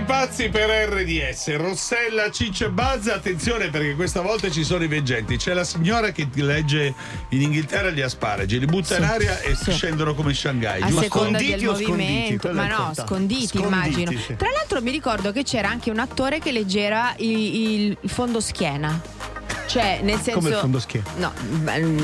[0.08, 5.36] pazzi per RDS, Rossella, Ciccio e Buzz, attenzione perché questa volta ci sono i veggenti.
[5.36, 6.94] C'è la signora che legge
[7.30, 9.72] in Inghilterra gli asparagi, li butta in Sì, aria e sì.
[9.74, 10.82] scendono come Shanghai.
[10.82, 14.12] a seconda del movimento, ma no, sconditi, immagino.
[14.12, 14.36] sì.
[14.38, 19.17] Tra l'altro mi ricordo che c'era anche un attore che leggera il, il fondo schiena.
[19.78, 20.32] Cioè, nel senso.
[20.40, 21.06] Come il fondo schiena?
[21.18, 21.32] No,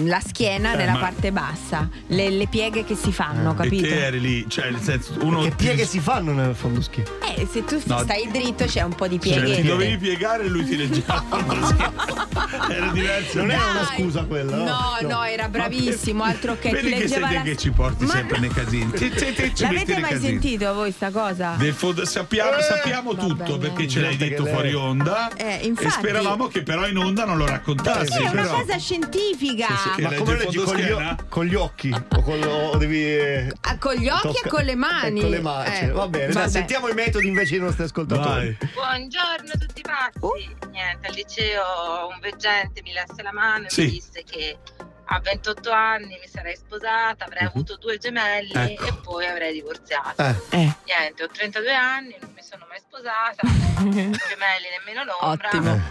[0.04, 3.88] la schiena Eh, nella ma- parte bassa, le, le pieghe che si fanno, E capito?
[3.88, 7.10] te eri lì, cioè nel senso uno Che ti- pieghe si fanno nel fondo schiena?
[7.36, 7.98] Eh, se tu No.
[8.00, 9.56] stai dritto c'è un po' di cioè, pieghe.
[9.62, 11.24] ti dovevi piegare e lui ti leggeva.
[12.70, 13.38] Era diverso.
[13.40, 14.64] Non era una scusa quella, no?
[14.64, 17.72] No, no, era bravissimo, altro che ti Vedi che sei leggeva te la che ci
[17.72, 18.92] porti Ma sempre nei casini.
[18.92, 20.28] Ti- ti- ti- L'avete mai casini.
[20.40, 21.56] sentito voi sta cosa?
[21.58, 26.48] Del fondo- sappiamo, sappiamo tutto perché ce l'hai detto che fuori onda Eh, e speravamo
[26.48, 28.12] che però in onda non lo raccontassi.
[28.12, 29.68] Sì, è una però- cosa scientifica.
[29.96, 31.18] Che Ma legge come leggi con gli, schiena?
[31.30, 31.92] con gli occhi?
[32.16, 33.04] O, con, o devi.
[33.04, 35.20] eh, Ah, con gli occhi tocca- e con le mani.
[35.20, 35.70] eh, con le mani.
[35.74, 38.58] Eh, cioè, va bene, dai, sentiamo i metodi invece dei nostri ascoltatori.
[38.74, 40.56] Buongiorno a tutti pazzi.
[40.72, 43.84] Niente, al liceo un veggente mi lesse la mano e Sì.
[43.86, 44.58] mi disse che
[45.06, 48.86] a 28 anni mi sarei sposata, avrei avuto due gemelli Ecco.
[48.86, 50.22] e poi avrei divorziato.
[50.22, 50.36] Eh.
[50.50, 50.76] Eh.
[50.86, 53.42] Niente, ho 32 anni, non mi sono mai sposata,
[53.92, 55.82] gemelli nemmeno l'ombra, Ottimo.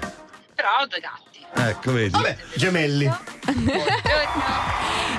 [0.55, 1.32] però ho due gatti.
[1.55, 2.11] Ecco, vedi.
[2.11, 3.11] Vabbè, gemelli.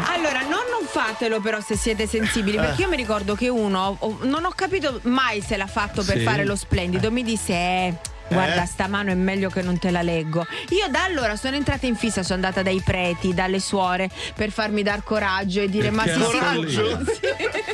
[0.06, 4.46] Allora, non, non fatelo però se siete sensibili, perché io mi ricordo che uno, non
[4.46, 6.24] ho capito mai se l'ha fatto per Sì.
[6.24, 7.94] fare lo splendido, mi disse, eh,
[8.28, 8.66] guarda Eh?
[8.66, 10.46] sta mano è meglio che non te la leggo.
[10.70, 14.84] Io da allora sono entrata in fissa, sono andata dai preti, dalle suore, per farmi
[14.84, 16.60] dar coraggio e dire, ma Perché si era si...
[16.60, 16.78] lì.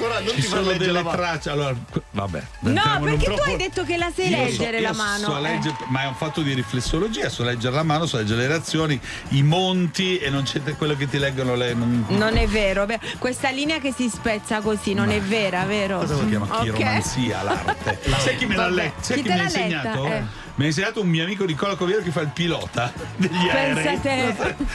[0.01, 1.51] Ora non Ci ti fa sono leggere delle la.
[1.51, 1.75] Allora,
[2.11, 2.43] vabbè.
[2.61, 5.01] No, perché tu troppo- hai detto che la sai Io so- leggere io la so
[5.03, 5.37] mano.
[5.37, 5.41] eh.
[5.41, 8.99] leggere- ma è un fatto di riflessologia, so leggere la mano, so leggere le reazioni,
[9.29, 11.73] i monti e non c'è quello che ti leggono le.
[11.73, 13.01] Non, Non è vero, vero.
[13.17, 15.99] questa linea che si spezza così non è vera, vero?
[15.99, 16.61] Cosa lo chiama Ok.
[16.63, 17.99] chiromanzia, l'arte?
[18.19, 19.03] Sai chi me l'ha letto?
[19.03, 19.59] Sai chi chi, ha l'ha letta?
[19.59, 20.05] insegnato?
[20.05, 20.23] Eh.
[20.59, 23.99] Mi ha insegnato un mio amico Nicola Coviero che fa il pilota degli Pensa aerei.
[24.01, 24.27] te.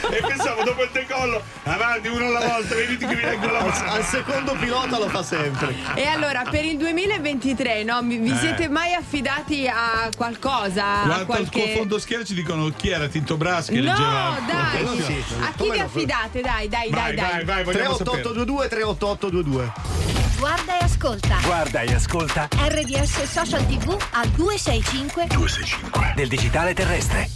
[0.09, 3.67] E pensavo dopo il decollo, avanti uno alla volta, venite che vi leggo la Al,
[3.67, 3.91] mano.
[3.91, 5.75] al secondo pilota lo fa sempre.
[5.93, 8.35] E allora per il 2023 no, vi, Eh.
[8.35, 11.01] siete mai affidati a qualcosa?
[11.01, 11.61] a Guarda il qualche...
[11.65, 14.37] tuo fondo schiena ci dicono chi era Tinto Brass che No, leggeva.
[14.47, 14.83] dai!
[14.83, 15.23] Quello sì.
[15.39, 15.83] A chi vi no?
[15.85, 16.41] affidate?
[16.41, 17.29] Dai, dai, Vai, dai, dai.
[17.29, 18.21] vai, vai, vogliamo sapere.
[18.23, 20.24] 38822 38822.
[20.37, 21.37] Guarda e ascolta.
[21.45, 27.29] Guarda e ascolta RDS Social TV al 265 265 del digitale terrestre.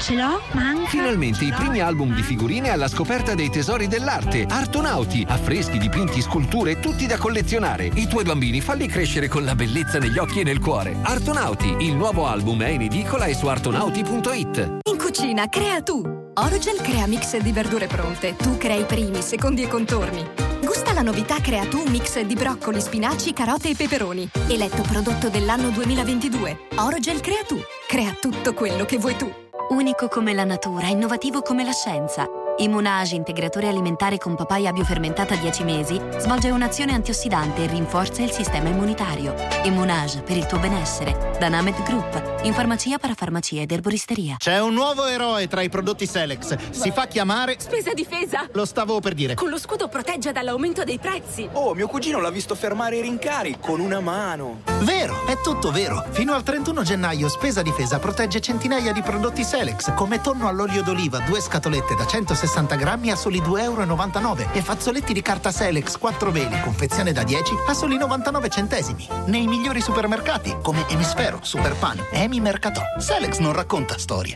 [0.00, 0.40] Ce l'ho?
[0.52, 0.88] Manca.
[0.88, 4.46] Finalmente i primi album di figurine alla scoperta dei tesori dell'arte.
[4.48, 7.86] Artonauti, affreschi, dipinti, sculture, tutti da collezionare.
[7.94, 10.96] I tuoi bambini falli crescere con la bellezza negli occhi e nel cuore.
[11.02, 14.78] Artonauti, il nuovo album è in edicola e su artonauti.it.
[14.90, 16.02] In cucina, crea tu!
[16.34, 18.34] Orogel crea mix di verdure pronte.
[18.36, 20.43] Tu crei i primi, secondi e contorni.
[20.64, 24.30] Gusta la novità Crea tu mix di broccoli, spinaci, carote e peperoni.
[24.48, 26.68] Eletto prodotto dell'anno 2022.
[26.76, 27.56] Orogel crea tu.
[27.86, 29.30] Crea tutto quello che vuoi tu.
[29.68, 32.26] Unico come la natura, innovativo come la scienza.
[32.56, 38.68] Immunage, integratore alimentare con papaya biofermentata 10 mesi, svolge un'azione antiossidante e rinforza il sistema
[38.68, 39.34] immunitario.
[39.64, 41.34] Immunage, per il tuo benessere.
[41.40, 44.36] Da Named Group, in farmacia, parafarmacia ed erboristeria.
[44.38, 46.70] C'è un nuovo eroe tra i prodotti Selex.
[46.70, 47.56] Si fa chiamare.
[47.58, 48.48] Spesa difesa!
[48.52, 49.34] Lo stavo per dire.
[49.34, 51.48] Con lo scudo protegge dall'aumento dei prezzi.
[51.54, 54.60] Oh, mio cugino l'ha visto fermare i rincari con una mano.
[54.82, 56.04] Vero, è tutto vero.
[56.10, 61.18] Fino al 31 gennaio Spesa Difesa protegge centinaia di prodotti Selex, come tonno all'olio d'oliva,
[61.18, 62.42] due scatolette da 160
[62.76, 67.54] grammi a soli 2,99 euro e fazzoletti di carta Selex 4 veli, confezione da 10
[67.66, 69.08] a soli 99 centesimi.
[69.26, 72.82] Nei migliori supermercati, come Emisfero, Superpan e Emi Mercatò.
[72.98, 74.34] Selex non racconta storie.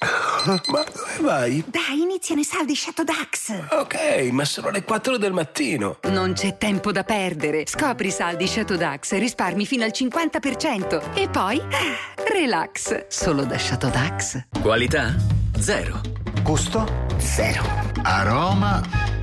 [0.46, 1.64] Ma dove vai?
[1.66, 3.52] Dai, iniziano i saldi Shadow Dax.
[3.70, 5.98] Ok, ma sono le 4 del mattino.
[6.04, 7.64] Non c'è tempo da perdere.
[7.66, 11.14] Scopri i saldi Shadow Dax e risparmi fino al 50%.
[11.14, 13.08] E poi, ah, relax.
[13.08, 14.46] Solo da Shadow Dax.
[14.62, 15.14] Qualità?
[15.58, 16.00] Zero.
[16.42, 17.09] Gusto?
[17.20, 17.62] Zero.
[18.02, 18.80] Aroma?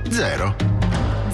[0.08, 0.54] Zero.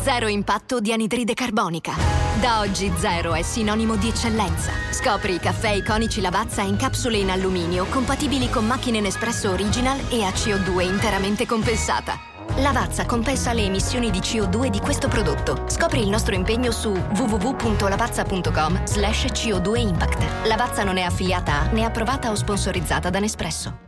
[0.03, 1.93] Zero impatto di anidride carbonica.
[2.41, 4.73] Da oggi zero è sinonimo di eccellenza.
[4.91, 10.25] Scopri i caffè iconici Lavazza in capsule in alluminio compatibili con macchine Nespresso Original e
[10.25, 12.19] a CO2 interamente compensata.
[12.57, 15.65] Lavazza compensa le emissioni di CO2 di questo prodotto.
[15.69, 20.47] Scopri il nostro impegno su www.lavazza.com slash CO2 Impact.
[20.47, 23.79] Lavazza non è affiliata a né approvata o sponsorizzata da Nespresso.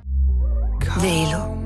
[0.98, 1.65] Velo,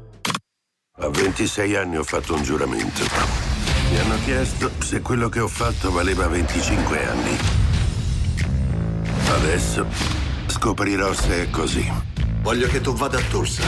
[1.03, 3.01] A 26 anni ho fatto un giuramento.
[3.89, 7.37] Mi hanno chiesto se quello che ho fatto valeva 25 anni.
[9.29, 9.87] Adesso
[10.45, 11.91] scoprirò se è così.
[12.43, 13.63] Voglio che tu vada a Tulsa.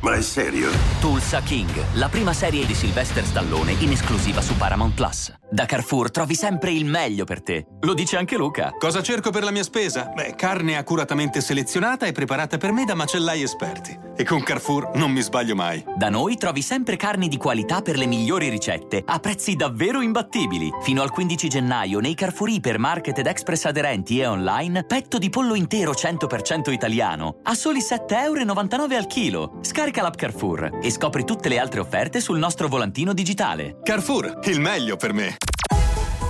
[0.00, 0.70] Ma è serio?
[1.00, 5.32] Tulsa King, la prima serie di Sylvester Stallone in esclusiva su Paramount Plus.
[5.50, 7.66] Da Carrefour trovi sempre il meglio per te.
[7.80, 8.74] Lo dice anche Luca.
[8.78, 10.12] Cosa cerco per la mia spesa?
[10.14, 13.98] Beh, carne accuratamente selezionata e preparata per me da macellai esperti.
[14.14, 15.82] E con Carrefour non mi sbaglio mai.
[15.96, 20.70] Da noi trovi sempre carni di qualità per le migliori ricette a prezzi davvero imbattibili.
[20.82, 25.54] Fino al 15 gennaio nei Carrefour Hypermarket ed Express aderenti e online, petto di pollo
[25.54, 29.58] intero 100% italiano a soli 7,99 euro al chilo.
[29.62, 33.78] Scarica l'app Carrefour e scopri tutte le altre offerte sul nostro volantino digitale.
[33.82, 35.36] Carrefour, il meglio per me.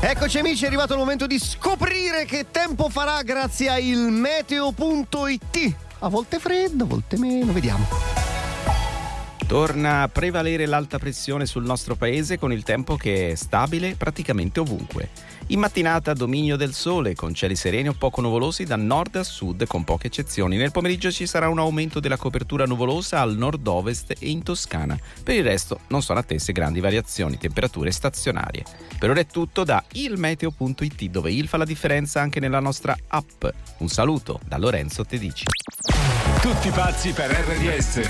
[0.01, 5.77] Eccoci amici, è arrivato il momento di scoprire che tempo farà grazie a ilmeteo.it.
[5.99, 7.85] A volte freddo, a volte meno, vediamo.
[9.49, 14.61] Torna a prevalere l'alta pressione sul nostro paese con il tempo che è stabile praticamente
[14.61, 15.09] ovunque.
[15.51, 19.67] In mattinata dominio del sole con cieli sereni o poco nuvolosi da nord a sud
[19.67, 20.59] con poche eccezioni.
[20.59, 24.99] Nel pomeriggio ci sarà un aumento della copertura nuvolosa al nord-ovest e in Toscana.
[25.23, 28.63] Per il resto non sono attese grandi variazioni, temperature stazionarie.
[28.99, 33.47] Per ora è tutto da ilmeteo.it dove il fa la differenza anche nella nostra app.
[33.79, 35.47] Un saluto da Lorenzo Tedici.
[36.43, 38.01] Tutti pazzi per RDS.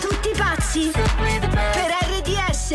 [0.00, 1.06] Tutti pazzi per
[2.10, 2.74] RDS.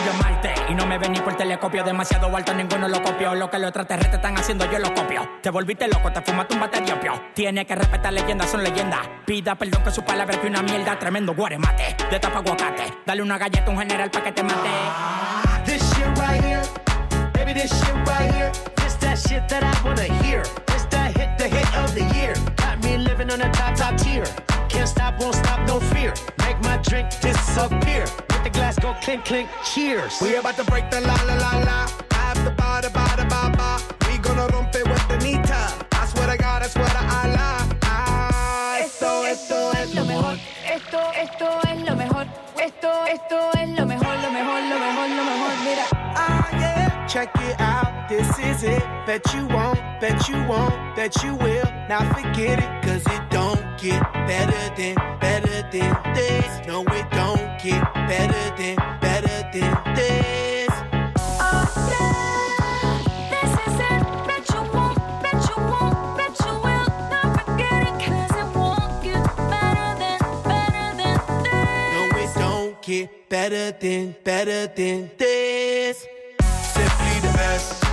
[0.00, 3.34] De a Marte Y no me ven ni por telescopio Demasiado alto, ninguno lo copió
[3.34, 6.60] Lo que los extraterrestres están haciendo, yo lo copio Te volviste loco, te fumaste un
[6.60, 10.62] batería opio Tiene que respetar leyendas, son leyendas Pida perdón que su palabra que una
[10.62, 14.42] mierda Tremendo guaremate, de tapa aguacate Dale una galleta a un general pa' que te
[14.42, 14.70] mate
[15.64, 16.62] This shit right here,
[17.32, 18.52] baby, this shit right here.
[18.76, 20.42] This that shit that I wanna hear.
[20.66, 22.34] This that hit, the hit of the year.
[22.56, 24.26] Got me living on a top, top tier.
[24.68, 26.12] Can't stop, won't stop, no fear.
[26.40, 28.04] Make my drink disappear.
[28.44, 30.20] The glass go clink, clink, cheers.
[30.20, 31.78] We about to break the la la la la.
[32.12, 33.80] Have the ba da ba da ba ba.
[34.06, 35.60] We gonna rompe with the nita.
[35.92, 37.56] I swear to God, I swear to Allah.
[37.84, 40.36] Ah, esto, esto es lo mejor.
[40.76, 42.26] Esto, esto es lo mejor.
[42.60, 45.52] Esto, esto es lo mejor, lo mejor, lo mejor, lo mejor.
[45.64, 45.86] Mira.
[46.14, 47.73] Ah, yeah, check it out.
[48.06, 48.82] This is it.
[49.06, 51.64] Bet you won't, bet you won't, bet you will.
[51.88, 56.66] Now forget it, cause it don't get better than, better than this.
[56.66, 60.68] No, it don't get better than, better than this.
[63.30, 66.88] This is it, bet you won't, bet you won't, bet you will.
[67.08, 71.92] Now forget it, it won't get better than, better than this.
[71.94, 76.06] No, it don't get better than, better than this.
[76.74, 77.83] Simply the best.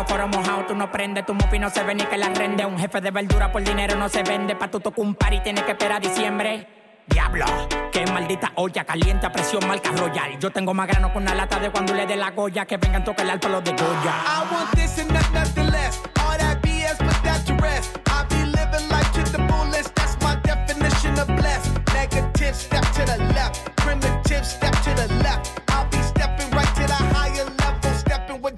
[0.00, 2.64] fósforo mojado, tú no prendes, tu mufi no se ve ni que la rende.
[2.64, 5.40] Un jefe de verdura por dinero no se vende, pa' tu toco un par y
[5.40, 6.66] tienes que esperar diciembre.
[7.06, 7.44] Diablo,
[7.92, 10.38] qué maldita olla, caliente a presión, marca royal.
[10.38, 13.04] Yo tengo más grano con una lata de cuando le dé la goya, que vengan
[13.04, 14.14] toca el alto los de Goya.
[14.24, 16.00] I want this and not nothing less.
[16.20, 17.98] All that BS, but that's the rest.
[18.06, 21.70] I be living life to the fullest, that's my definition of blessed.
[21.92, 24.79] Negative step to the left, primitive step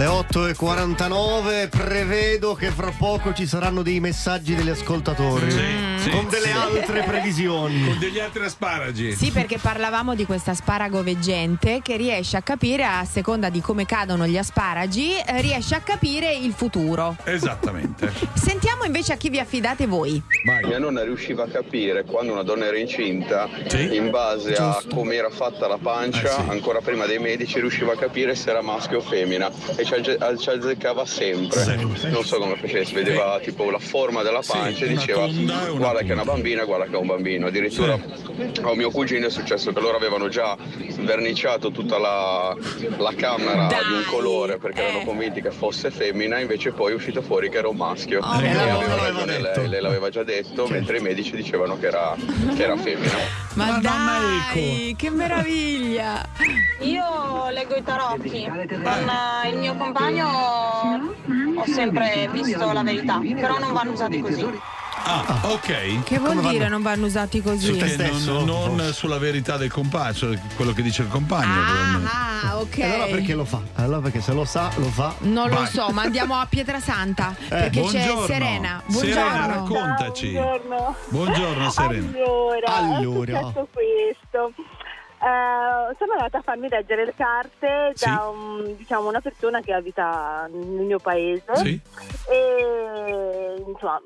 [0.00, 5.50] Alle 8.49 prevedo che fra poco ci saranno dei messaggi degli ascoltatori
[6.00, 6.52] sì, con delle sì.
[6.52, 7.84] altre previsioni.
[7.84, 9.12] Con degli altri asparagi.
[9.12, 13.84] Sì, perché parlavamo di questa asparago veggente che riesce a capire, a seconda di come
[13.84, 17.16] cadono gli asparagi, eh, riesce a capire il futuro.
[17.24, 18.10] Esattamente.
[18.32, 20.22] Sentiamo invece a chi vi affidate voi.
[20.64, 25.28] Mia nonna riusciva a capire quando una donna era incinta, in base a come era
[25.28, 29.50] fatta la pancia, ancora prima dei medici, riusciva a capire se era maschio o femmina
[29.76, 31.76] e ci, azze- ci azzeccava sempre.
[32.10, 35.26] Non so come facesse, vedeva tipo la forma della pancia e diceva
[35.74, 37.46] guarda che è una bambina, guarda che è un bambino.
[37.46, 40.56] Addirittura a mio cugino è successo che loro avevano già
[41.00, 42.54] verniciato tutta la,
[42.98, 47.22] la camera di un colore perché erano convinti che fosse femmina, invece poi è uscito
[47.22, 48.20] fuori che era un maschio.
[48.20, 49.60] Oh, e me l'aveva aveva ragione detto.
[49.60, 52.14] lei, lei l'aveva già detto, mentre i medici dicevano che era,
[52.54, 53.12] che era femmina.
[53.54, 56.26] Ma dai, che meraviglia!
[56.80, 58.46] Io leggo i tarocchi.
[58.46, 64.46] Con eh, il mio compagno ho sempre visto la verità, però non vanno usati così.
[65.02, 66.02] Ah, ok.
[66.02, 67.72] Che vuol dire non vanno usati così?
[67.72, 71.52] Perché non, non sulla verità del compagno, cioè quello che dice il compagno.
[71.54, 72.10] probabilmente.
[72.12, 72.78] Ah, ok.
[72.78, 73.60] E allora perché lo fa?
[73.76, 75.14] Allora perché se lo sa, lo fa.
[75.20, 75.66] Non lo Vai.
[75.68, 78.26] so, ma andiamo a Pietrasanta perché c'è buongiorno.
[78.26, 78.82] Serena.
[78.88, 79.46] Serena, Buongiorno.
[79.46, 80.30] raccontaci.
[80.32, 80.96] Buongiorno.
[81.08, 82.06] Buongiorno, Serena.
[82.06, 83.38] Allora, Allora.
[83.38, 84.52] è successo questo.
[85.22, 90.48] Eh, sono andata a farmi leggere le carte da un- diciamo, una persona che abita
[90.50, 91.78] nel mio paese Sì.
[92.30, 94.00] e insomma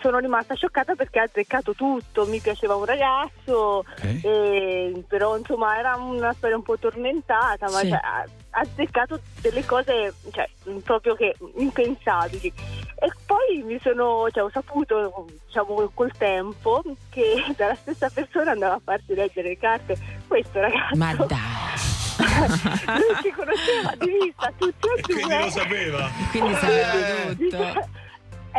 [0.00, 5.96] sono rimasta scioccata perché ha azzeccato tutto, mi piaceva un ragazzo, e- però insomma era
[5.96, 7.88] una storia un po' tormentata, ma Sì.
[7.88, 10.48] cioè, ha azzeccato delle cose cioè,
[10.82, 12.52] proprio che impensabili.
[13.00, 18.74] E poi mi sono, cioè, ho saputo, diciamo, col tempo che dalla stessa persona andava
[18.74, 20.96] a farsi leggere le carte questo ragazzo.
[20.96, 21.76] Ma dai!
[22.18, 25.12] Lui ci conosceva di vista tutti e due.
[25.12, 26.10] Quindi lo sapeva.
[26.32, 27.88] Quindi sapeva tutto.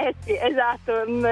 [0.01, 1.03] Eh sì, esatto.
[1.09, 1.23] mm,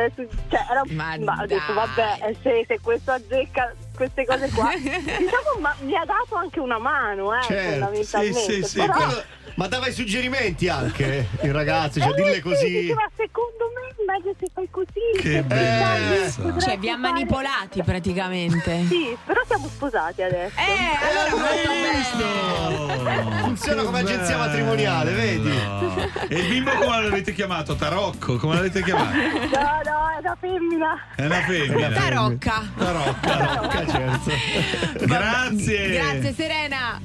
[0.49, 5.59] Cioè, era, ma, ho detto, vabbè, eh, se, se questo azzecca queste cose qua, diciamo,
[5.59, 8.69] ma mi ha dato anche una mano, eh, Certo, fondamentalmente.
[8.73, 9.23] Però- Quello-
[9.57, 12.79] Ma dava i suggerimenti anche il ragazzo, cioè Eh, dille sì, così.
[12.81, 15.19] diceva, secondo me è meglio se fai così.
[15.19, 18.85] Che potresti Cioè, vi ha fare- manipolati praticamente.
[18.87, 20.53] Sì, però siamo sposati adesso.
[20.59, 21.55] Eh, allora
[23.41, 25.49] Funziona come agenzia matrimoniale, vedi?
[26.29, 27.75] E il bimbo come l'avete chiamato?
[27.75, 28.37] Tarocco?
[28.37, 29.15] Come l'avete chiamato?
[29.17, 30.97] No, no, è una femmina.
[31.15, 31.89] È una femmina.
[31.89, 32.61] Tarocca.
[32.77, 33.85] Tarocca.
[33.87, 34.31] Certo.
[35.05, 35.89] Grazie.
[35.89, 37.01] Grazie Serena.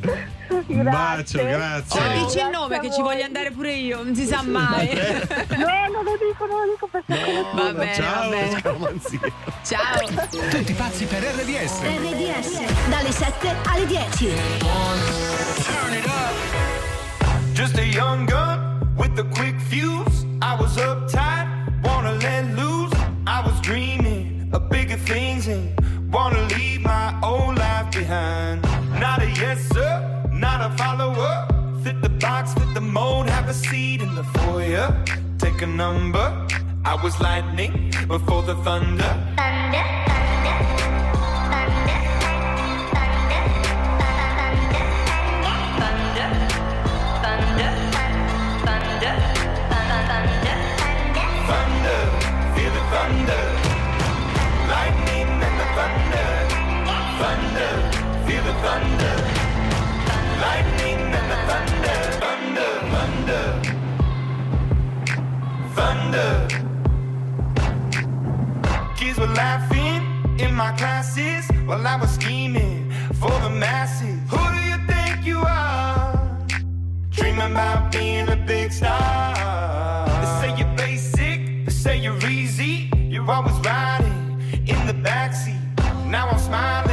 [0.66, 2.01] Un bacio, grazie.
[2.01, 4.89] Oh, dici il nome che ci voglio andare pure io, non si sa mai.
[5.62, 8.28] No, non lo dico, non lo dico perché Va bene, Ciao.
[8.30, 9.33] va bene.
[9.64, 10.49] Ciao.
[10.51, 11.80] Tutti pazzi per RDS.
[11.83, 14.33] RDS dalle 7 alle 10.
[17.55, 20.24] Just a young gun with a quick fuse.
[20.41, 21.47] I was uptight,
[21.83, 22.93] wanna let loose.
[23.26, 25.70] I was dreaming of bigger things and
[26.12, 26.72] wanna leave
[28.12, 28.62] behind.
[29.00, 29.92] Not a yes sir,
[30.32, 31.32] not a follower.
[31.82, 34.88] Fit the box, fit the mold, have a seat in the foyer.
[35.38, 36.26] Take a number.
[36.84, 37.72] I was lightning
[38.08, 39.12] before the thunder.
[39.38, 39.84] Thunder,
[83.32, 85.62] always riding in the backseat.
[86.10, 86.91] Lightning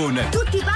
[0.00, 0.69] con Tutti pazzi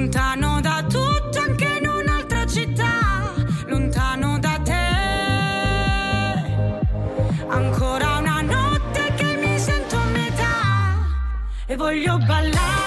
[0.00, 3.34] lontano da tutto, anche in un'altra città,
[3.66, 4.72] lontano da te.
[7.46, 11.06] Ancora una notte che mi sento a metà
[11.66, 12.79] e voglio ballare.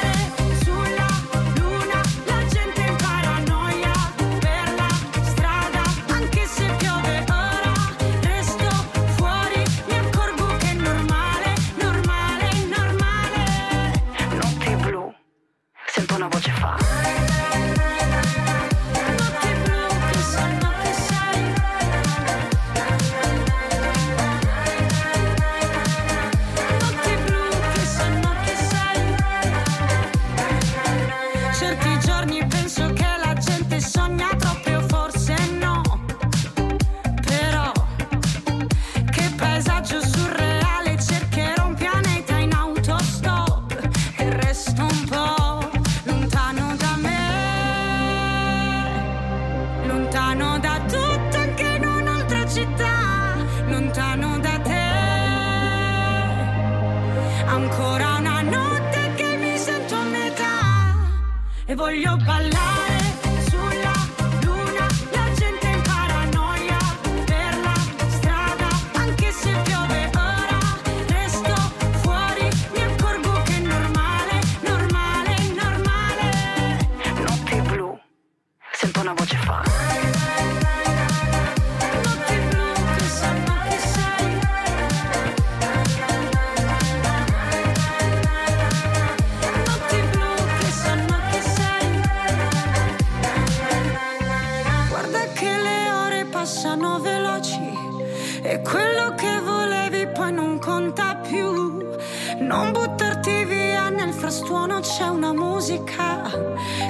[102.54, 106.22] Non buttarti via nel frastuono c'è una musica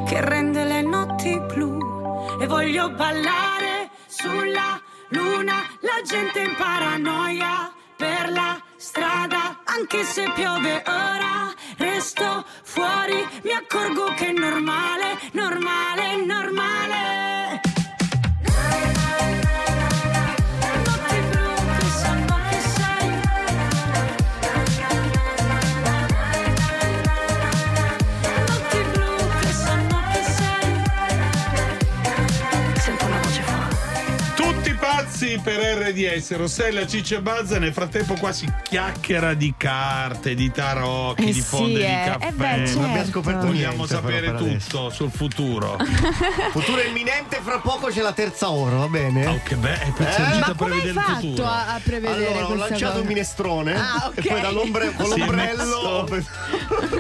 [0.06, 1.80] che rende le notti blu.
[2.42, 4.78] E voglio ballare sulla
[5.12, 13.52] luna, la gente in paranoia per la strada, anche se piove ora, resto fuori, mi
[13.52, 16.03] accorgo che è normale, normale,
[35.44, 37.60] per RDS, Rossella, Ciccia e Bazza.
[37.60, 41.86] Nel frattempo, qua si chiacchiera di carte, di tarocchi, Eh di sì, fonde eh.
[41.86, 42.32] di Eh caffè.
[42.32, 42.80] beh, certo.
[42.80, 45.78] Non abbiamo scoperto Vogliamo niente, sapere però, per tutto sul futuro.
[46.52, 49.26] Futuro imminente, fra poco c'è la terza ora, va bene?
[49.28, 50.40] Oh, che bello, Eh?
[50.40, 53.02] Ma come hai fatto a, a prevedere Allora, ho lanciato cosa?
[53.02, 54.26] un minestrone Ah, ok.
[54.26, 56.08] e poi dall'ombre, con Si è l'ombrello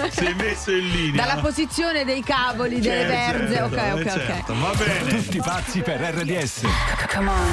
[0.10, 1.26] Si è messo in linea.
[1.26, 3.54] Dalla posizione dei cavoli, delle Certo, verze.
[3.54, 4.60] certo, ok, eh, ok, certo, ok.
[4.60, 5.10] Va bene.
[5.22, 6.62] Tutti pazzi per RDS.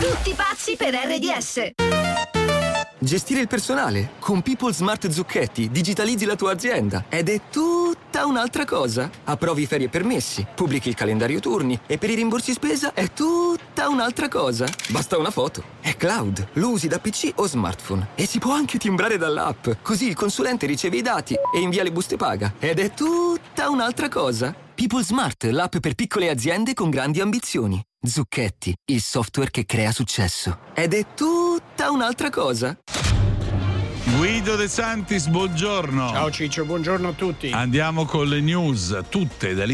[0.00, 1.72] Tutti pazzi per RDS.
[2.98, 4.12] Gestire il personale.
[4.18, 9.10] Con People Smart Zucchetti digitalizzi la tua azienda ed è tutta un'altra cosa.
[9.24, 13.88] Approvi ferie e permessi, pubblichi il calendario turni e per i rimborsi spesa è tutta
[13.90, 14.66] un'altra cosa.
[14.88, 15.62] Basta una foto.
[15.82, 19.68] È cloud, lo usi da PC o smartphone e si può anche timbrare dall'app.
[19.82, 22.54] Così il consulente riceve i dati e invia le buste paga.
[22.58, 24.54] Ed è tutta un'altra cosa.
[24.74, 27.82] People Smart, l'app per piccole aziende con grandi ambizioni.
[28.02, 30.60] Zucchetti, il software che crea successo.
[30.74, 32.78] Ed è tutta un'altra cosa.
[34.16, 36.08] Guido De Santis, buongiorno.
[36.08, 37.50] Ciao Ciccio, buongiorno a tutti.
[37.50, 39.68] Andiamo con le news, tutte dall'Italia